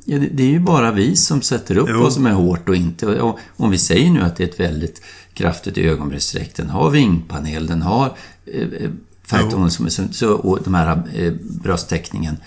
[0.06, 2.02] Ja, det, det är ju bara vi som sätter upp jo.
[2.02, 3.06] vad som är hårt och inte.
[3.06, 5.02] Och om vi säger nu att det är ett väldigt
[5.34, 8.06] kraftigt ögonbrynsstreck, den har vingpanel, den har
[8.54, 8.90] eh,
[9.28, 12.38] Färgtonen som är så, och de här eh, brösttäckningen.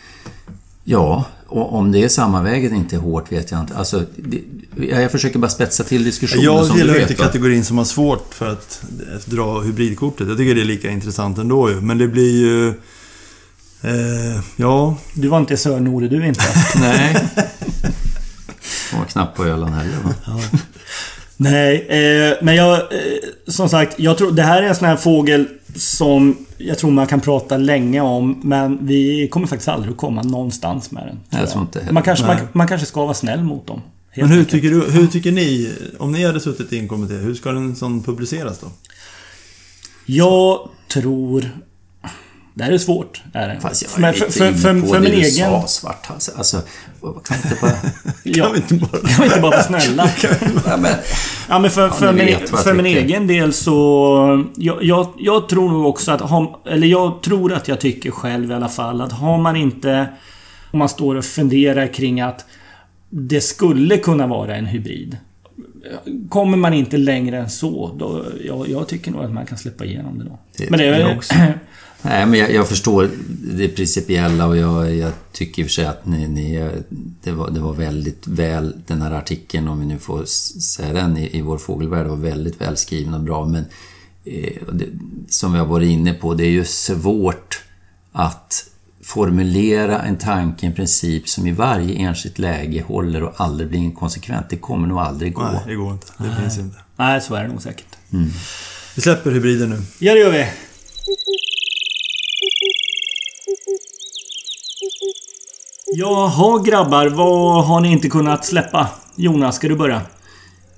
[0.84, 3.76] Ja, och om det är sammanväget inte är hårt vet jag inte.
[3.76, 4.42] Alltså, det,
[4.86, 8.82] jag försöker bara spetsa till diskussionen Jag tillhör inte kategorin som har svårt för att
[9.24, 10.28] dra hybridkortet.
[10.28, 11.80] Jag tycker det är lika intressant ändå ju.
[11.80, 12.68] Men det blir ju...
[13.82, 14.96] Eh, ja...
[15.14, 16.44] Du var inte Sörnore du inte?
[16.80, 17.28] Nej.
[18.92, 20.40] Jag var knappt på Öland heller va?
[21.40, 22.74] Nej, eh, men jag...
[22.74, 22.82] Eh,
[23.46, 27.06] som sagt, jag tror det här är en sån här fågel som jag tror man
[27.06, 28.40] kan prata länge om.
[28.42, 31.40] Men vi kommer faktiskt aldrig att komma någonstans med den.
[31.40, 33.80] Jag tror inte man, kanske, man, man, kanske ska vara snäll mot dem.
[34.16, 37.34] Men hur tycker, du, hur tycker ni, om ni hade suttit i en kommitté, hur
[37.34, 38.66] ska en sån publiceras då?
[40.06, 41.50] Jag tror...
[42.58, 43.22] Det här är svårt.
[43.32, 43.60] Är det.
[43.60, 45.50] Fast jag är lite för, för, inne för, på för det min du egen...
[45.50, 46.28] sa, svarthals.
[46.28, 46.56] Alltså,
[47.00, 47.72] kan vi inte bara...
[48.22, 49.08] Ja, Kan vi inte bara...
[49.08, 50.10] kan vi inte bara vara snälla?
[50.66, 50.94] Ja, men,
[51.48, 54.46] Ja, men för, ni min, för min egen del så...
[54.56, 56.66] Jag, jag, jag tror nog också att...
[56.66, 60.06] Eller jag tror att jag tycker själv i alla fall att har man inte...
[60.70, 62.44] Om man står och funderar kring att
[63.10, 65.16] det skulle kunna vara en hybrid.
[66.28, 68.24] Kommer man inte längre än så, då...
[68.46, 70.38] Jag, jag tycker nog att man kan släppa igenom det då.
[70.56, 71.34] Det men det är också.
[72.02, 75.86] Nej, men jag, jag förstår det principiella och jag, jag tycker i och för sig
[75.86, 76.70] att ni, ni,
[77.22, 80.24] det, var, det var väldigt väl, den här artikeln, om vi nu får
[80.60, 83.46] säga den, i, i Vår Fågelvärld var väldigt välskriven och bra.
[83.46, 83.64] Men
[84.24, 84.86] eh, det,
[85.28, 87.62] som vi har varit inne på, det är ju svårt
[88.12, 88.64] att
[89.02, 94.46] formulera en tanke, en princip som i varje enskilt läge håller och aldrig blir inkonsekvent.
[94.50, 95.42] Det kommer nog aldrig gå.
[95.42, 96.06] Nej, det går inte.
[96.18, 96.76] Det finns inte.
[96.96, 97.96] Nej, så är det nog säkert.
[98.94, 99.82] Vi släpper hybriden nu.
[99.98, 100.46] Ja, det gör vi.
[105.96, 108.88] Jaha grabbar, vad har ni inte kunnat släppa?
[109.16, 110.00] Jonas, ska du börja?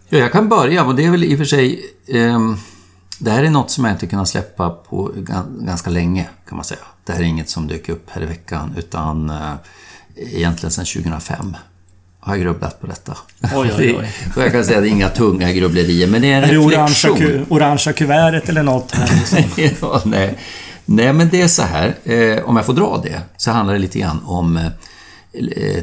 [0.09, 1.85] Ja, jag kan börja och det är väl i och för sig...
[2.09, 2.57] ehm,
[3.19, 6.65] det här är något som jag inte kunnat släppa på gan- ganska länge, kan man
[6.65, 6.81] säga.
[7.05, 9.53] Det här är inget som dök upp här i veckan, utan eh,
[10.17, 11.57] egentligen sedan 2005
[12.21, 13.17] har jag grubblat på detta.
[13.43, 14.11] Oj, oj, oj.
[14.43, 16.59] jag kan säga att det är inga tunga grubblerier, men det är en Är det
[16.59, 17.47] orangea, reflektion.
[17.49, 18.93] orangea kuvertet eller något?
[18.93, 19.67] Här, liksom?
[19.89, 20.39] ja, nej.
[20.85, 21.95] nej, men det är så här.
[22.05, 24.67] Eh, om jag får dra det, så handlar det lite grann om eh,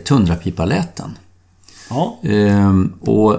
[0.06, 1.18] tundrapipaläten.
[1.89, 2.20] Ja.
[2.24, 3.38] Ehm, och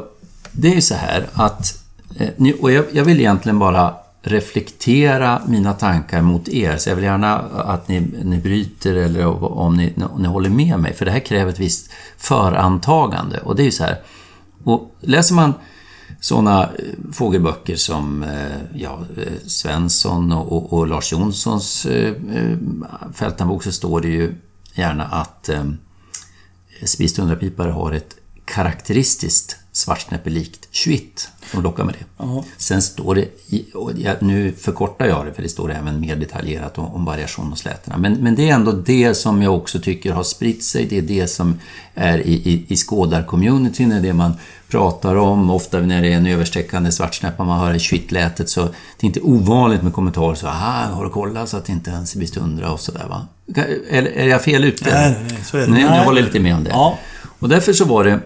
[0.53, 1.83] det är ju så här att...
[2.17, 6.77] eh, Och jag, jag vill egentligen bara reflektera mina tankar mot er.
[6.77, 10.79] Så jag vill gärna att ni, ni bryter eller om ni, om ni håller med
[10.81, 10.95] mig.
[10.95, 13.41] För det här kräver ett visst förantagande.
[13.41, 13.97] Och det är ju så här.
[14.65, 15.55] Och läser man
[16.21, 16.71] sådana
[17.13, 22.57] fågelböcker som eh, ja, eh, Svensson och, och, och Lars Jonssons eh, eh,
[23.15, 24.35] fältarbok så står det ju
[24.75, 25.65] gärna att eh,
[26.83, 31.03] Spistundrapipare har ett karaktäristiskt svartsnäppelikt 21
[31.51, 32.05] som lockar med det.
[32.25, 32.45] Ja.
[32.57, 37.05] Sen står det, nu förkortar jag det för det står även mer detaljerat om, om
[37.05, 37.97] variation och slätorna.
[37.97, 40.87] Men, men det är ändå det som jag också tycker har spritt sig.
[40.87, 41.59] Det är det som
[41.95, 44.33] är i, i, i skådar-communityn, det är det man
[44.69, 45.51] pratar om.
[45.51, 49.83] Ofta när det är en översträckande svartsnäppa, man hör tjvittlätet så det är inte ovanligt
[49.83, 52.81] med kommentarer så ah, har du kollat så att det inte ens blir stundra och
[52.81, 53.27] sådär va?
[53.91, 54.91] Eller är jag fel ute?
[54.95, 55.73] Nej, nej, så är det.
[55.73, 56.71] Nej, jag håller lite med om det.
[56.71, 56.99] Ja.
[57.39, 58.21] Och därför så var det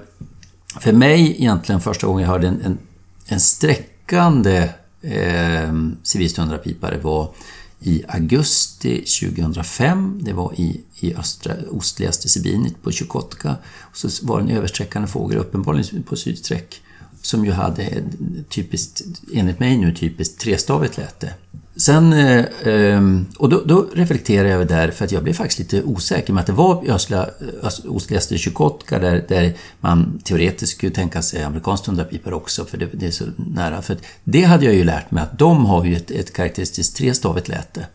[0.80, 2.78] för mig egentligen första gången jag hörde en, en,
[3.26, 4.70] en sträckande
[5.02, 7.34] eh, civilstundrapipare var
[7.80, 10.20] i augusti 2005.
[10.22, 13.56] Det var i, i östra, ostligaste Sibinit på Chukotka.
[13.80, 16.80] Och så var det en översträckande fågel, uppenbarligen på sydsträck,
[17.22, 18.02] som ju hade
[18.48, 19.02] typiskt,
[19.34, 21.34] enligt mig nu, typiskt trestavigt läte.
[21.76, 25.58] Sen, eh, ehm, och då, då reflekterade jag över där, för att jag blev faktiskt
[25.58, 27.26] lite osäker med att det var i östliga,
[27.62, 32.88] öst, ostligaste Chukotka där, där man teoretiskt skulle tänka sig amerikansk tundrapipare också, för det,
[32.92, 33.82] det är så nära.
[33.82, 37.48] För det hade jag ju lärt mig att de har ju ett, ett karaktäristiskt trestavigt
[37.48, 37.86] läte.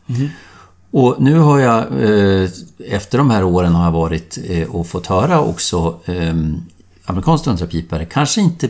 [0.91, 2.49] Och nu har jag, eh,
[2.87, 6.35] efter de här åren har jag varit eh, och fått höra också eh,
[7.05, 8.69] amerikansk tundrapipare, kanske inte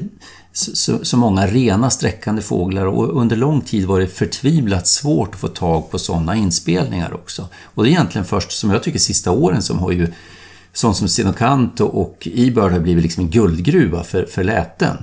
[0.58, 5.40] så, så, många rena sträckande fåglar och under lång tid var det förtvivlat svårt att
[5.40, 7.48] få tag på sådana inspelningar också.
[7.64, 10.08] Och det är egentligen först, som jag tycker, sista åren som har ju
[10.74, 14.98] sånt som Sinocanto och Ebird har blivit liksom en guldgruva för, för läten.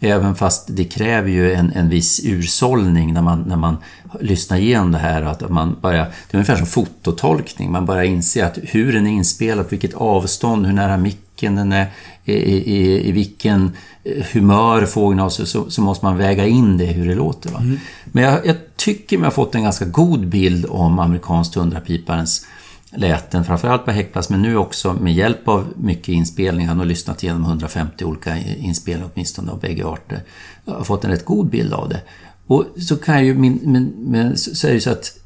[0.00, 3.76] Även fast det kräver ju en, en viss ursållning när man, när man
[4.20, 5.22] lyssnar igenom det här.
[5.22, 7.72] Att man börjar, det är ungefär som fototolkning.
[7.72, 11.72] Man börjar inse att hur den är inspelad, på vilket avstånd, hur nära micken den
[11.72, 11.86] är,
[12.24, 13.70] i, i, i vilken
[14.04, 17.50] eh, humör fågeln har, så, så, måste man väga in det, hur det låter.
[17.50, 17.62] Va?
[18.04, 22.46] Men jag, jag tycker mig ha fått en ganska god bild om amerikansk tundrapiparens
[22.92, 26.68] läten, framförallt på häckplats, men nu också med hjälp av mycket inspelningar.
[26.68, 30.22] Han har lyssnat igenom 150 olika inspelningar åtminstone av bägge arter.
[30.64, 32.00] Jag har fått en rätt god bild av det.
[32.46, 35.18] Och så kan jag ju, min, men, men så är det ju så att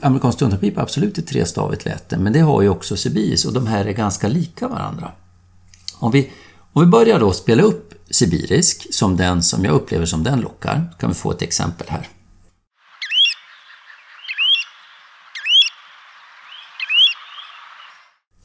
[0.00, 3.66] amerikansk tundrapipa är absolut ett trestavigt läte, men det har ju också sibiris och de
[3.66, 5.12] här är ganska lika varandra.
[6.02, 6.30] Om vi,
[6.72, 10.94] om vi börjar då spela upp sibirisk som den som jag upplever som den lockar,
[10.98, 12.08] kan vi få ett exempel här.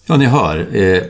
[0.05, 0.76] Ja, ni hör.
[0.76, 1.03] Eh,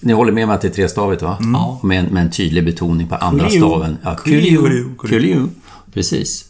[0.00, 1.38] ni håller med mig att det är trestavigt, va?
[1.40, 1.80] Ja.
[1.82, 3.60] Med en, med en tydlig betoning på andra Kuliu.
[3.60, 3.98] staven.
[4.02, 4.56] Ja, Kuliu.
[4.58, 4.94] kuliu.
[4.98, 5.48] Kuliu.
[5.92, 6.44] Precis.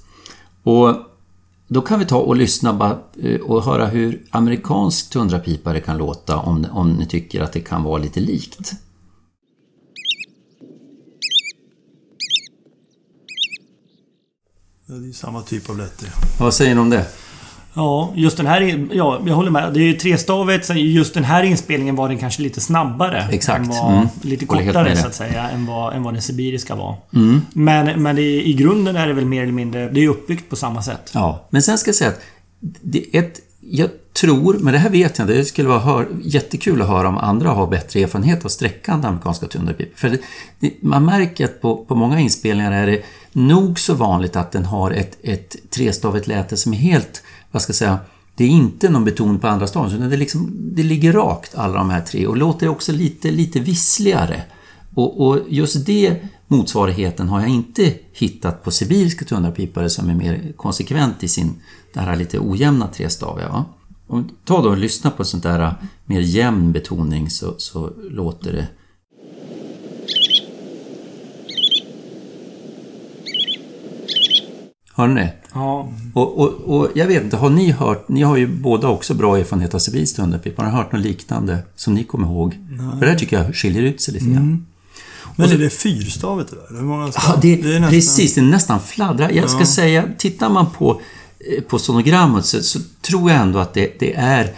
[0.63, 0.97] Och
[1.69, 6.39] då kan vi ta och lyssna bara, eh, och höra hur amerikansk tundrapipare kan låta
[6.39, 8.73] om, om ni tycker att det kan vara lite likt.
[15.01, 16.09] Det är samma typ av lätter.
[16.39, 17.07] Vad säger ni om det?
[17.75, 18.89] Ja, just den här...
[18.93, 19.75] Ja, jag håller med.
[19.75, 20.67] Det är ju trestavigt.
[20.67, 23.29] så Just den här inspelningen var den kanske lite snabbare.
[23.31, 23.67] Exakt.
[23.67, 24.09] Var Mm.
[24.23, 26.97] Lite kortare så att säga än vad, än vad den sibiriska var.
[27.15, 27.41] Mm.
[27.53, 29.89] Men, men det, i grunden är det väl mer eller mindre...
[29.89, 31.11] Det är uppbyggt på samma sätt.
[31.15, 32.21] Ja, men sen ska jag säga att
[32.61, 36.83] det ett, jag tror, men det här vet jag inte, det skulle vara hör, jättekul
[36.83, 39.97] att höra om andra har bättre erfarenhet av sträckande amerikanska tundrapipor.
[39.97, 40.19] För det,
[40.61, 43.03] det, man märker att på, på många inspelningar är det
[43.33, 47.71] nog så vanligt att den har ett, ett trestavigt läte som är helt, vad ska
[47.71, 47.99] jag säga,
[48.35, 51.79] det är inte någon beton på andra staven, utan det, liksom, det ligger rakt alla
[51.79, 54.43] de här tre och låter också lite, lite vissligare.
[54.95, 56.17] Och, och just det
[56.49, 61.55] motsvarigheten har jag inte hittat på sibiriska tundrapipare som är mer konsekvent i sin,
[61.93, 63.65] det här lite ojämna trestaviga.
[64.07, 65.73] Om, ta då och lyssna på sånt där äh,
[66.05, 68.69] mer jämn betoning så, så låter det
[74.95, 75.33] Hör ni det?
[75.55, 75.93] Ja.
[76.15, 79.39] Och, och, och jag vet inte, har ni hört, ni har ju båda också bra
[79.39, 82.59] erfarenhet av sibirisk tundrapipa, har ni hört något liknande som ni kommer ihåg?
[82.99, 84.67] För det här tycker jag skiljer ut sig lite grann.
[85.37, 86.81] Men är det fyrstavigt det där?
[86.81, 87.23] Hur många stav?
[87.27, 89.31] Ja, det, är nästan- precis, det är nästan fladdrar.
[89.31, 91.01] Jag ska säga, tittar man på,
[91.69, 94.55] på sonogrammet så, så tror jag ändå att det, det är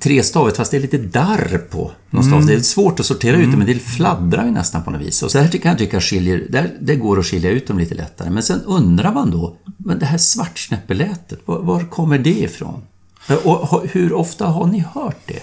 [0.00, 2.46] trestavigt fast det är lite darr på någon stav.
[2.46, 5.22] Det är svårt att sortera ut det men det fladdrar ju nästan på något vis.
[5.22, 7.94] Och så här kan jag tycka skiljer, där, det går att skilja ut dem lite
[7.94, 8.30] lättare.
[8.30, 12.82] Men sen undrar man då, men det här svartsnäppelätet, var, var kommer det ifrån?
[13.44, 15.42] Och hur ofta har ni hört det?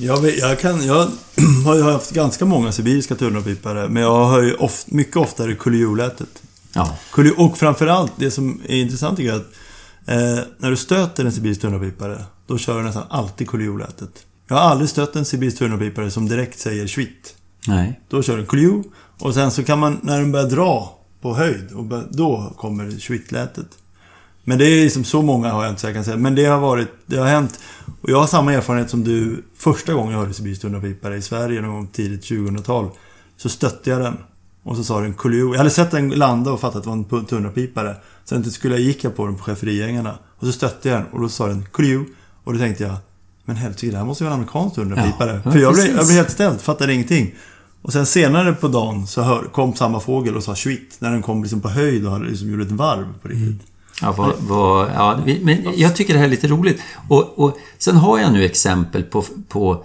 [0.00, 1.08] Jag, vet, jag, kan, jag
[1.64, 6.42] har ju haft ganska många sibiriska tunnelpipare, men jag hör ju of, mycket oftare kuliolätet.
[6.72, 6.96] Ja,
[7.36, 9.52] Och framförallt, det som är intressant tycker jag är att
[10.08, 14.26] eh, när du stöter en sibirisk tunnelpipare, då kör du nästan alltid kuliolätet.
[14.48, 17.34] Jag har aldrig stött en sibirisk tunnelpipare som direkt säger schwitt.
[17.66, 18.00] nej.
[18.08, 18.84] Då kör den kulio
[19.18, 22.90] och sen så kan man, när den börjar dra på höjd, och bör, då kommer
[22.90, 23.66] schwittlätet.
[24.44, 26.16] Men det är liksom så många har jag inte så jag kan säga.
[26.16, 27.60] Men det har varit, det har hänt.
[28.00, 29.44] Och jag har samma erfarenhet som du.
[29.56, 32.90] Första gången jag hörde sibirisk tunnelpipare i Sverige någon gång tidigt 2000-tal.
[33.36, 34.16] Så stötte jag den.
[34.62, 35.52] Och så sa den kulio.
[35.52, 37.96] Jag hade sett den landa och fattat att det var en tunnelpipare.
[38.24, 40.18] Sen skulle jag gick jag på den på schäferigängarna.
[40.38, 42.04] Och så stötte jag den och då sa den kulio.
[42.44, 42.94] Och då tänkte jag,
[43.44, 45.40] men helsike, det här måste ju vara en amerikansk tunnelpipare.
[45.44, 47.34] Ja, För jag blev, jag blev helt ställd, fattade ingenting.
[47.82, 50.96] Och sen senare på dagen så hör, kom samma fågel och sa schwitt.
[50.98, 53.66] När den kom liksom på höjd och liksom gjort ett varv på riktigt.
[54.00, 56.80] Ja, vad, vad, ja, men jag tycker det här är lite roligt.
[57.08, 59.84] Och, och sen har jag nu exempel på, på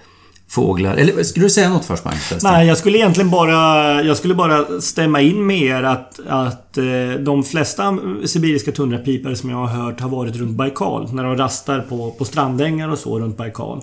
[0.49, 0.95] fåglar.
[0.95, 2.43] Eller skulle du säga något först, Magnus?
[2.43, 4.01] Nej, jag skulle egentligen bara...
[4.03, 6.83] Jag skulle bara stämma in med er att, att eh,
[7.19, 11.13] de flesta sibiriska tundrapipare som jag har hört har varit runt Baikal.
[11.13, 13.81] När de rastar på, på strandängar och så runt Baikal.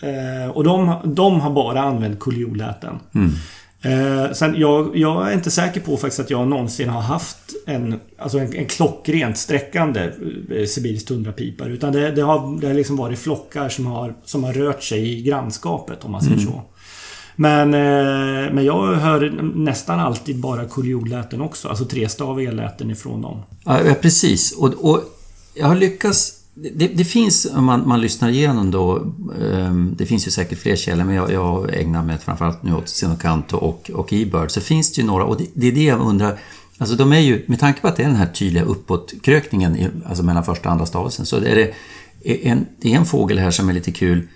[0.00, 2.98] Eh, och de, de har bara använt kuljolläten.
[3.82, 8.00] Eh, sen jag, jag är inte säker på faktiskt att jag någonsin har haft en,
[8.18, 10.00] alltså en, en klockrent sträckande
[10.50, 11.72] eh, sibirisk tundrapipare.
[11.72, 15.18] Utan det, det har, det har liksom varit flockar som har, som har rört sig
[15.18, 16.62] i grannskapet om man säger så.
[17.36, 21.68] Men, eh, men jag hör nästan alltid bara kuljolläten också.
[21.68, 23.42] Alltså trestaviga läten ifrån dem.
[23.64, 24.52] Ja, precis.
[24.52, 25.00] Och, och
[25.54, 26.41] jag har lyckats...
[26.54, 30.76] Det, det finns, om man, man lyssnar igenom då, ehm, det finns ju säkert fler
[30.76, 34.92] källor, men jag, jag ägnar mig framförallt nu åt Sinocanto och, och eBird, så finns
[34.92, 36.38] det ju några, och det, det är det jag undrar,
[36.78, 39.88] alltså de är ju, med tanke på att det är den här tydliga uppåtkrökningen, i,
[40.06, 41.72] alltså mellan första och andra stavelsen, så är det
[42.48, 44.28] en, det är en fågel här som är lite kul,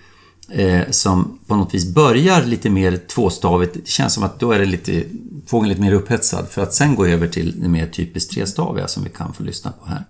[0.48, 3.74] eh, som på något vis börjar lite mer tvåstavigt.
[3.74, 5.04] Det känns som att då är det lite,
[5.46, 9.04] fågeln lite mer upphetsad för att sen gå över till det mer typiskt trestaviga som
[9.04, 10.04] vi kan få lyssna på här.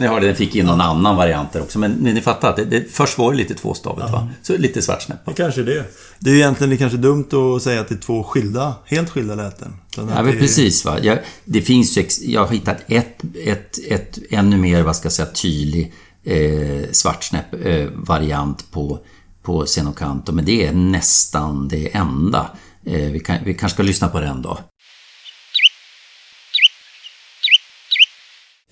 [0.00, 2.56] Ni hörde, den fick in någon annan variant där också, men ni, ni fattar att
[2.56, 4.28] det, det, först var det lite tvåstavigt va?
[4.42, 5.30] Så lite svartsnäppa.
[5.30, 5.84] Det kanske är det.
[6.18, 8.74] Det är ju egentligen det är kanske dumt att säga att det är två skilda,
[8.84, 9.74] helt skilda läten.
[9.96, 10.84] Ja, men är- precis.
[10.84, 10.98] Va?
[11.02, 15.12] Jag, det finns ju, jag har hittat ett, ett, ett ännu mer, vad ska jag
[15.12, 15.92] säga, tydlig
[16.24, 18.98] eh, svartsnäpp eh, variant på,
[19.42, 22.50] på Xenocanto, men det är nästan det enda.
[22.86, 24.58] Eh, vi, kan, vi kanske ska lyssna på den då.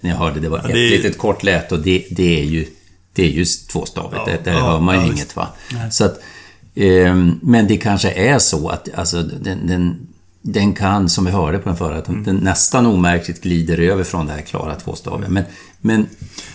[0.00, 2.66] Ni hörde, det var ett det litet kort läte och det, det är ju
[3.12, 4.22] det är ju tvåstavigt.
[4.26, 5.48] Ja, det, där ja, hör man ju ja, inget va.
[5.90, 6.20] Så att,
[6.74, 9.96] ehm, men det kanske är så att alltså, den, den,
[10.42, 12.24] den kan, som vi hörde på den förra, Mm.
[12.24, 15.28] den nästan omärkligt glider över från det här klara tvåstaviga.
[15.28, 15.44] Men,
[15.80, 16.06] men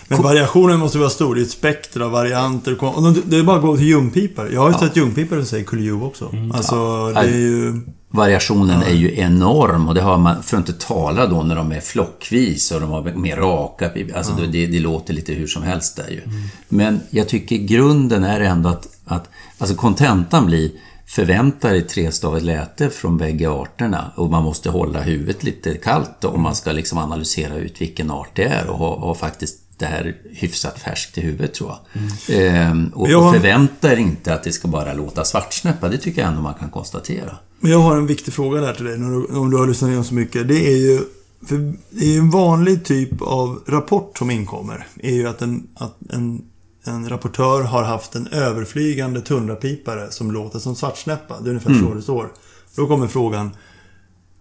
[0.08, 1.34] Men variationen måste vara stor.
[1.34, 2.84] Det är ett spektra varianter.
[2.84, 4.52] Och Det är bara att gå till ljungpipare.
[4.52, 6.34] Jag har ju sett ljungpipare som säger kulju också.
[6.54, 7.80] Alltså, det är ju...
[8.14, 11.72] variationen är ju enorm och det har man, för att inte tala då när de
[11.72, 15.96] är flockvis och de har mer raka alltså det, det låter lite hur som helst
[15.96, 16.20] där ju.
[16.68, 20.70] Men jag tycker grunden är ändå att, att alltså kontentan blir
[21.06, 26.42] förväntar dig trestavigt läte från bägge arterna och man måste hålla huvudet lite kallt om
[26.42, 30.14] man ska liksom analysera ut vilken art det är och ha, ha faktiskt det här
[30.32, 32.02] hyfsat färskt i huvudet tror jag.
[32.02, 32.56] Mm.
[32.70, 36.20] Ehm, och, Jag och förvänta er inte att det ska bara låta svartsnäppa, det tycker
[36.20, 37.36] jag ändå man kan konstatera.
[37.64, 39.88] Men jag har en viktig fråga där till dig, när du, om du har lyssnat
[39.88, 40.48] igenom så mycket.
[40.48, 41.00] Det är ju...
[41.46, 44.86] För det är ju en vanlig typ av rapport som inkommer.
[45.02, 46.42] är ju att en, att en,
[46.84, 51.40] en rapportör har haft en överflygande tundrapipare som låter som svartsnäppa.
[51.40, 52.32] Det är ungefär så det står.
[52.76, 53.50] Då kommer frågan.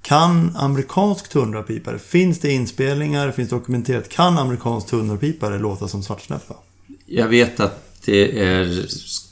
[0.01, 6.55] Kan amerikansk tundrapipare, finns det inspelningar, finns det dokumenterat, kan amerikansk tundrapipare låta som svartsnäppa?
[7.05, 8.85] Jag vet att det är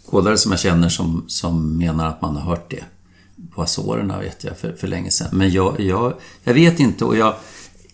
[0.05, 2.83] skådare som jag känner som, som menar att man har hört det.
[3.55, 5.27] På Azorerna vet jag för, för länge sedan.
[5.31, 6.13] Men jag, jag,
[6.43, 7.35] jag vet inte och jag...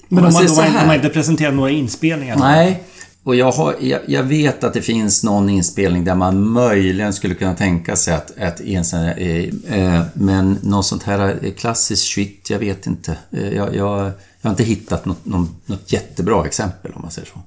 [0.10, 0.96] Men om man här.
[0.96, 2.36] inte presenterat några inspelningar?
[2.40, 2.84] Nej.
[3.28, 7.36] Och jag, har, jag, jag vet att det finns någon inspelning där man möjligen skulle
[7.36, 11.54] kunna tänka sig att, att en sån här, eh, eh, Men något sånt här eh,
[11.54, 13.18] klassiskt shit, jag vet inte.
[13.32, 17.28] Eh, jag, jag, jag har inte hittat något, något, något jättebra exempel om man säger
[17.28, 17.40] så.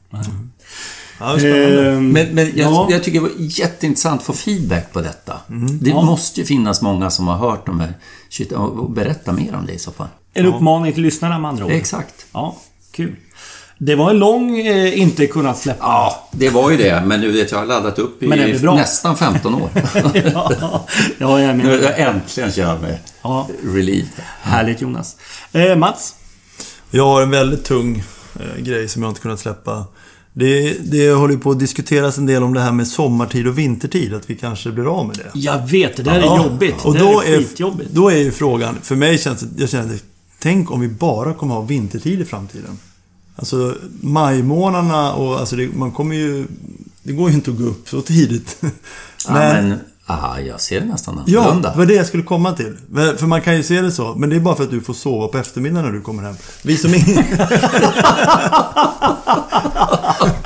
[1.20, 1.38] Ja.
[1.38, 2.88] Ehm, Men, men jag, ja.
[2.90, 5.36] jag tycker det var jätteintressant att få feedback på detta.
[5.80, 6.02] Det Ja.
[6.02, 7.94] måste ju finnas många som har hört de här
[8.28, 8.52] shit,
[8.88, 10.08] berätta mer om det i så fall.
[10.34, 11.72] En uppmaning till lyssnarna med andra ord.
[11.72, 12.26] Exakt.
[12.32, 12.56] Ja,
[12.92, 13.16] kul.
[13.78, 15.84] Det var en lång eh, inte kunnat släppa.
[15.84, 17.02] Ja, det var ju det.
[17.06, 18.26] Men nu vet jag, jag har laddat upp i
[18.62, 19.70] nästan 15 år.
[20.34, 20.52] ja,
[21.18, 24.08] ja, jag nu jag äntligen känner mig Ja, relieved.
[24.42, 25.16] härligt Jonas.
[25.52, 26.14] Eh, Mats?
[26.90, 28.02] Jag har en väldigt tung
[28.40, 29.84] eh, grej som jag inte kunnat släppa.
[30.40, 33.58] Det, det håller ju på att diskuteras en del om det här med sommartid och
[33.58, 34.14] vintertid.
[34.14, 35.30] Att vi kanske blir av med det.
[35.34, 36.84] Jag vet, det där är Ja, jobbigt.
[36.84, 37.90] Och det då är är, skitjobbigt.
[37.92, 39.98] då är ju frågan, för mig känns det, jag känner det,
[40.38, 42.78] tänk om vi bara kommer ha vintertid i framtiden.
[43.36, 46.46] Alltså majmånaderna och alltså det, man kommer ju,
[47.02, 48.56] det går ju inte att gå upp så tidigt.
[49.28, 49.74] Ja, men,
[50.10, 51.70] aha, jag ser det nästan Ja, annorlunda.
[51.70, 52.76] det var det jag skulle komma till.
[53.18, 54.94] För man kan ju se det så, men det är bara för att du får
[54.94, 56.34] sova på eftermiddagen när du kommer hem.
[56.62, 57.04] Vi som in...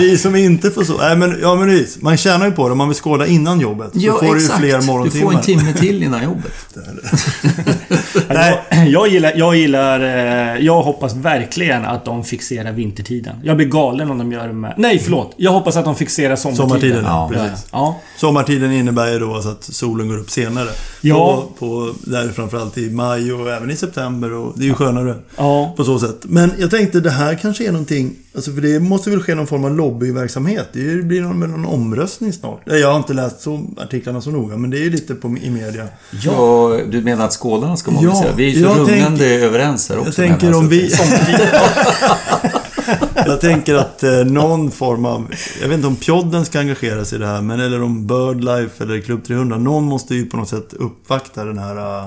[0.00, 1.08] Vi som inte får sova.
[1.08, 2.02] Nej men, ja men precis.
[2.02, 3.90] Man tjänar ju på det om man vill skåda innan jobbet.
[3.94, 4.60] Ja, så får exakt.
[4.60, 5.30] du ju fler Du morgontimmar.
[5.32, 6.52] får en timme till innan jobbet.
[8.28, 9.32] Nej, jag gillar...
[9.36, 13.36] Jag, gillar eh, jag hoppas verkligen att de fixerar vintertiden.
[13.44, 14.74] Jag blir galen om de gör det med...
[14.76, 15.34] Nej, förlåt.
[15.36, 16.68] Jag hoppas att de fixerar sommartiden.
[16.68, 17.04] Sommartiden.
[17.04, 17.66] Ja, Precis.
[17.72, 18.00] ja.
[18.16, 20.68] Sommartiden innebär ju då alltså att solen går upp senare.
[21.00, 21.44] Ja.
[21.58, 24.32] På, på, där framförallt i maj och även i september.
[24.32, 25.14] Och det är ju skönare.
[25.36, 25.72] ja.
[25.76, 26.18] På så sätt.
[26.22, 29.46] Men jag tänkte det här kanske är någonting, alltså för det måste väl ske någon
[29.46, 30.68] form av lobbyverksamhet.
[30.72, 32.60] Det blir någon, någon omröstning snart.
[32.64, 35.50] Jag har inte läst så, artiklarna så noga, men det är ju lite på, i
[35.50, 35.88] media.
[36.10, 36.78] Ja.
[36.90, 38.26] du menar att skådarna ska mobilisera?
[38.26, 40.22] Ja, vi är ju så rungande tänker- överens här också.
[40.22, 40.92] Jag tänker om vi...
[43.14, 45.34] jag tänker att eh, någon form av...
[45.60, 48.84] Jag vet inte om Pjodden ska engagera sig i det här, men eller om Birdlife
[48.84, 49.58] eller Klubb 300.
[49.58, 52.06] Någon måste ju på något sätt uppvakta den här uh,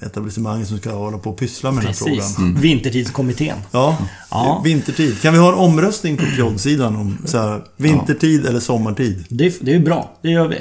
[0.00, 2.36] etablissemanget som ska hålla på och pyssla med den här Precis.
[2.36, 2.54] frågan.
[2.60, 3.56] Vintertidskommittén.
[3.70, 3.98] Ja,
[4.30, 4.60] Ja.
[4.64, 5.20] vintertid.
[5.22, 9.24] Kan vi ha en omröstning på Pjodd-sidan om så här, vintertid eller sommartid?
[9.28, 10.12] Det, det är bra.
[10.22, 10.58] Det gör vi.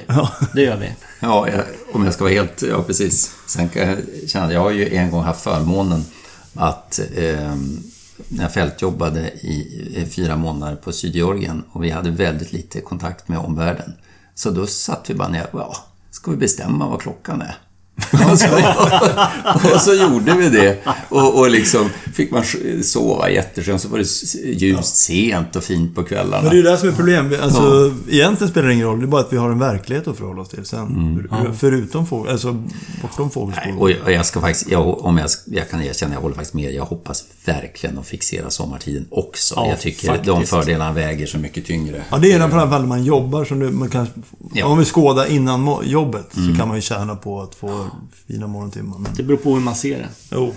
[0.53, 0.89] Det gör vi.
[1.19, 1.63] Ja, jag,
[1.93, 2.61] om jag ska vara helt...
[2.69, 3.31] Ja, precis.
[3.47, 6.05] Sen kan jag känna jag har ju en gång haft förmånen
[6.53, 7.55] att eh,
[8.29, 9.53] när jag fältjobbade i,
[9.95, 13.93] i fyra månader på Sydgeorgien och vi hade väldigt lite kontakt med omvärlden.
[14.35, 15.75] Så då satt vi bara ner och ja,
[16.11, 17.55] ska vi bestämma vad klockan är?
[18.31, 18.47] och, så,
[19.73, 20.77] och så gjorde vi det.
[21.09, 22.43] Och, och liksom fick man
[22.83, 23.81] sova jätteskönt.
[23.81, 26.41] Så var det ljust sent och fint på kvällarna.
[26.41, 27.41] Men det är ju det som är problemet.
[27.41, 28.99] Alltså, Egentligen spelar det ingen roll.
[28.99, 31.27] Det är bara att vi har en verklighet att förhålla oss till sen.
[31.57, 32.53] Förutom fågel, alltså
[33.01, 33.73] bortom Nej, fågelskål.
[33.79, 36.53] och jag, och jag ska faktiskt, jag, om jag, jag kan erkänna, jag håller faktiskt
[36.53, 36.73] med.
[36.73, 39.55] Jag hoppas verkligen att fixera sommartiden också.
[39.57, 40.25] Ja, jag tycker faktiskt.
[40.27, 42.01] de fördelarna väger så mycket tyngre.
[42.09, 43.45] Ja, det är alla fall när man jobbar.
[43.45, 44.07] Som du, man kan,
[44.53, 44.65] Ja.
[44.65, 47.86] Om vi skådar innan jobbet så kan man ju tjäna på att få
[48.27, 48.97] fina morgontimmar.
[48.99, 50.09] Men, Det beror på hur man ser det.
[50.31, 50.53] jo.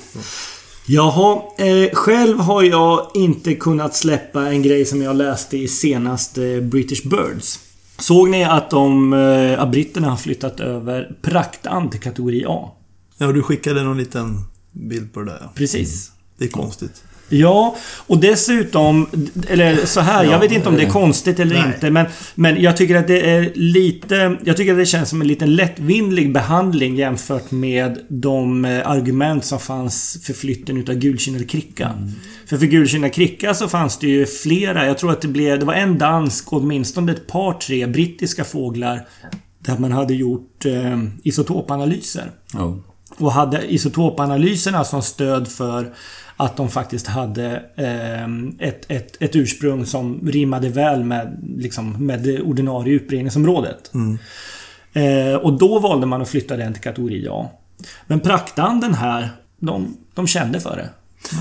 [0.86, 6.60] Jaha, eh, själv har jag inte kunnat släppa en grej som jag läste i senaste
[6.60, 7.60] British Birds.
[7.98, 12.70] Såg ni att de, eh, att britterna har flyttat över praktan till kategori A?
[13.18, 15.38] Ja, du skickade någon liten bild på det där.
[15.40, 15.52] Ja.
[15.54, 16.12] Precis.
[16.38, 17.02] Det är konstigt.
[17.30, 17.76] Ja,
[18.06, 19.08] och dessutom,
[19.48, 21.72] eller så här, jag vet inte om det är konstigt eller Nej.
[21.74, 24.36] inte, men, men jag tycker att det är lite...
[24.44, 29.44] Jag tycker att det känns som en liten lättvindig behandling jämfört med de eh, argument
[29.44, 31.90] som fanns för flytten utav gulkinnad kricka.
[32.46, 35.58] För för gulkinnad kricka så fanns det ju flera, jag tror att det blev...
[35.58, 39.06] Det var en dansk och åtminstone ett par, tre brittiska fåglar
[39.58, 42.30] där man hade gjort eh, isotopanalyser.
[42.52, 42.78] Ja.
[43.18, 45.92] Och hade isotopanalyserna som stöd för
[46.40, 48.24] att de faktiskt hade eh,
[48.68, 53.92] ett, ett, ett ursprung som rimmade väl med, liksom, med det ordinarie utbredningsområdet.
[54.92, 57.50] Eh, och då valde man att flytta den till kategori A.
[58.06, 59.28] Men praktanden här,
[59.58, 60.88] de, de kände för det.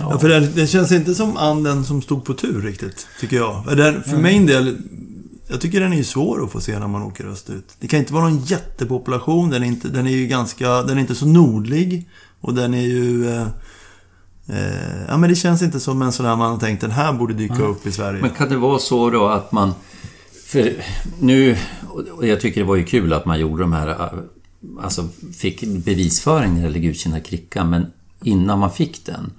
[0.02, 3.78] Ja, för det, det känns inte som anden som stod på tur riktigt, tycker jag.
[3.78, 4.78] Den, för min del,
[5.48, 7.68] jag tycker den är ju svår att få se när man åker österut.
[7.80, 11.02] Det kan inte vara någon jättepopulation, den är, inte, den är ju ganska, den är
[11.02, 12.10] inte så nordlig.
[12.42, 13.30] Och den är ju...
[13.30, 13.48] Eh,
[14.50, 17.14] eh, ja men det känns inte som en sån där man har tänkt, den här
[17.14, 18.22] borde dyka upp i Sverige.
[18.22, 19.74] Men kan det vara så då att man...
[20.46, 20.74] För
[21.20, 21.58] nu,
[22.12, 24.10] och jag tycker det var ju kul att man gjorde de här...
[24.82, 27.86] Alltså fick bevisföring när det gäller Gudkina kricka, men
[28.24, 29.32] innan man fick den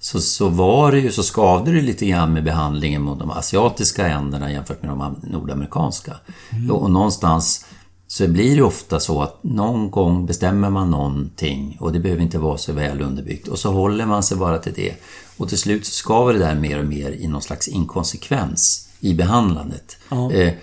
[0.00, 4.08] så, så var det ju, så skavde det lite grann med behandlingen mot de asiatiska
[4.08, 6.16] änderna jämfört med de nordamerikanska.
[6.50, 6.70] Mm.
[6.70, 7.66] Och, och någonstans
[8.10, 12.38] så blir det ofta så att någon gång bestämmer man någonting och det behöver inte
[12.38, 14.94] vara så väl underbyggt och så håller man sig bara till det.
[15.36, 19.14] Och till slut så skaver det där mer och mer i någon slags inkonsekvens i
[19.14, 19.96] behandlandet.
[20.08, 20.32] Ja.
[20.32, 20.54] Eh,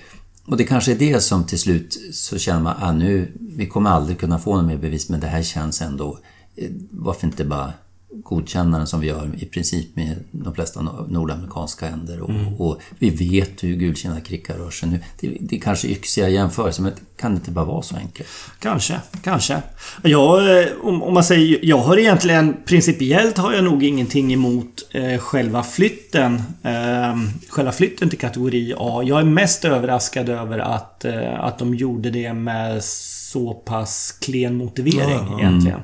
[0.46, 3.68] och det kanske är det som till slut så känner man att ah, nu, vi
[3.68, 6.20] kommer aldrig kunna få något mer bevis men det här känns ändå,
[6.56, 7.74] eh, varför inte bara
[8.10, 12.22] godkänna den som vi gör i princip med de flesta nordamerikanska änder.
[12.22, 12.54] Och, mm.
[12.54, 15.00] och vi vet hur gulkinnakricka rör sig nu.
[15.20, 18.30] Det, det är kanske yxiga jämförelser, men kan det inte bara vara så enkelt?
[18.60, 19.62] Kanske, kanske.
[20.04, 24.88] Jag, eh, om, om man säger, jag har egentligen principiellt har jag nog ingenting emot
[24.92, 26.42] eh, själva flytten.
[26.64, 27.18] Eh,
[27.50, 29.04] själva flytten till kategori A.
[29.06, 34.56] Jag är mest överraskad över att, eh, att de gjorde det med så pass klen
[34.56, 35.40] motivering mm.
[35.40, 35.82] egentligen.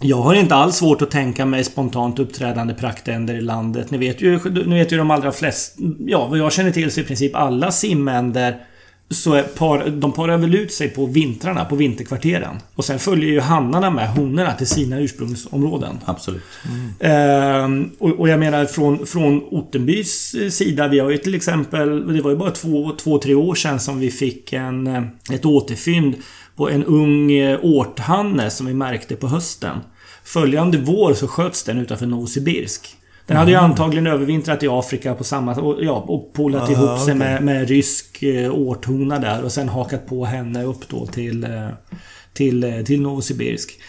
[0.00, 3.90] Jag har inte alls svårt att tänka mig spontant uppträdande praktänder i landet.
[3.90, 5.82] Ni vet ju, ni vet ju de allra flesta...
[6.06, 8.56] Ja, vad jag känner till så i princip alla simänder
[9.10, 12.56] så är par, de parar väl ut sig på vintrarna, på vinterkvarteren.
[12.74, 15.98] Och sen följer ju hannarna med honorna till sina ursprungsområden.
[16.04, 16.42] Absolut.
[16.68, 16.92] Mm.
[17.00, 22.14] Ehm, och, och, jag menar från, från Ottenbys sida, vi har ju till exempel...
[22.14, 24.86] Det var ju bara två, två tre år sedan som vi fick en,
[25.32, 26.14] ett återfynd
[26.58, 29.78] på en ung eh, årthanne som vi märkte på hösten.
[30.24, 32.96] Följande vår så sköts den utanför Novosibirsk.
[33.26, 35.54] Den hade ju antagligen övervintrat i Afrika på samma...
[35.54, 37.14] Och, ja, och polat Aha, ihop sig okay.
[37.14, 41.44] med, med rysk eh, årthona där och sen hakat på henne upp då till...
[41.44, 41.68] Eh,
[42.32, 43.80] till, till Novosibirsk.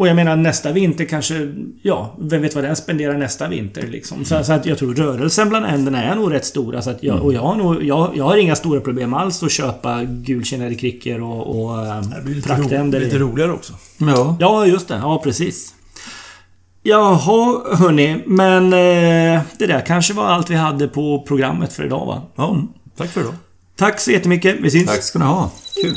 [0.00, 1.54] Och jag menar nästa vinter kanske...
[1.82, 4.24] Ja, vem vet vad den spenderar nästa vinter liksom.
[4.24, 6.80] Så, så att jag tror rörelsen bland änderna är nog rätt stor.
[6.80, 7.26] Så att jag, mm.
[7.26, 11.20] Och jag har, nog, jag, jag har inga stora problem alls att köpa gulkinnade krickor
[11.20, 11.76] och, och
[12.44, 12.76] praktänder.
[12.84, 13.72] Det blir lite roligare också.
[13.98, 14.36] Ja.
[14.40, 14.96] ja, just det.
[14.96, 15.74] Ja, precis.
[16.82, 18.22] Jaha, hörni.
[18.26, 22.22] Men eh, det där kanske var allt vi hade på programmet för idag, va?
[22.36, 22.62] Ja,
[22.96, 23.34] tack för idag.
[23.76, 24.56] Tack så jättemycket.
[24.60, 24.86] Vi syns.
[24.86, 25.50] Tack ska ni ha.
[25.82, 25.94] Kul.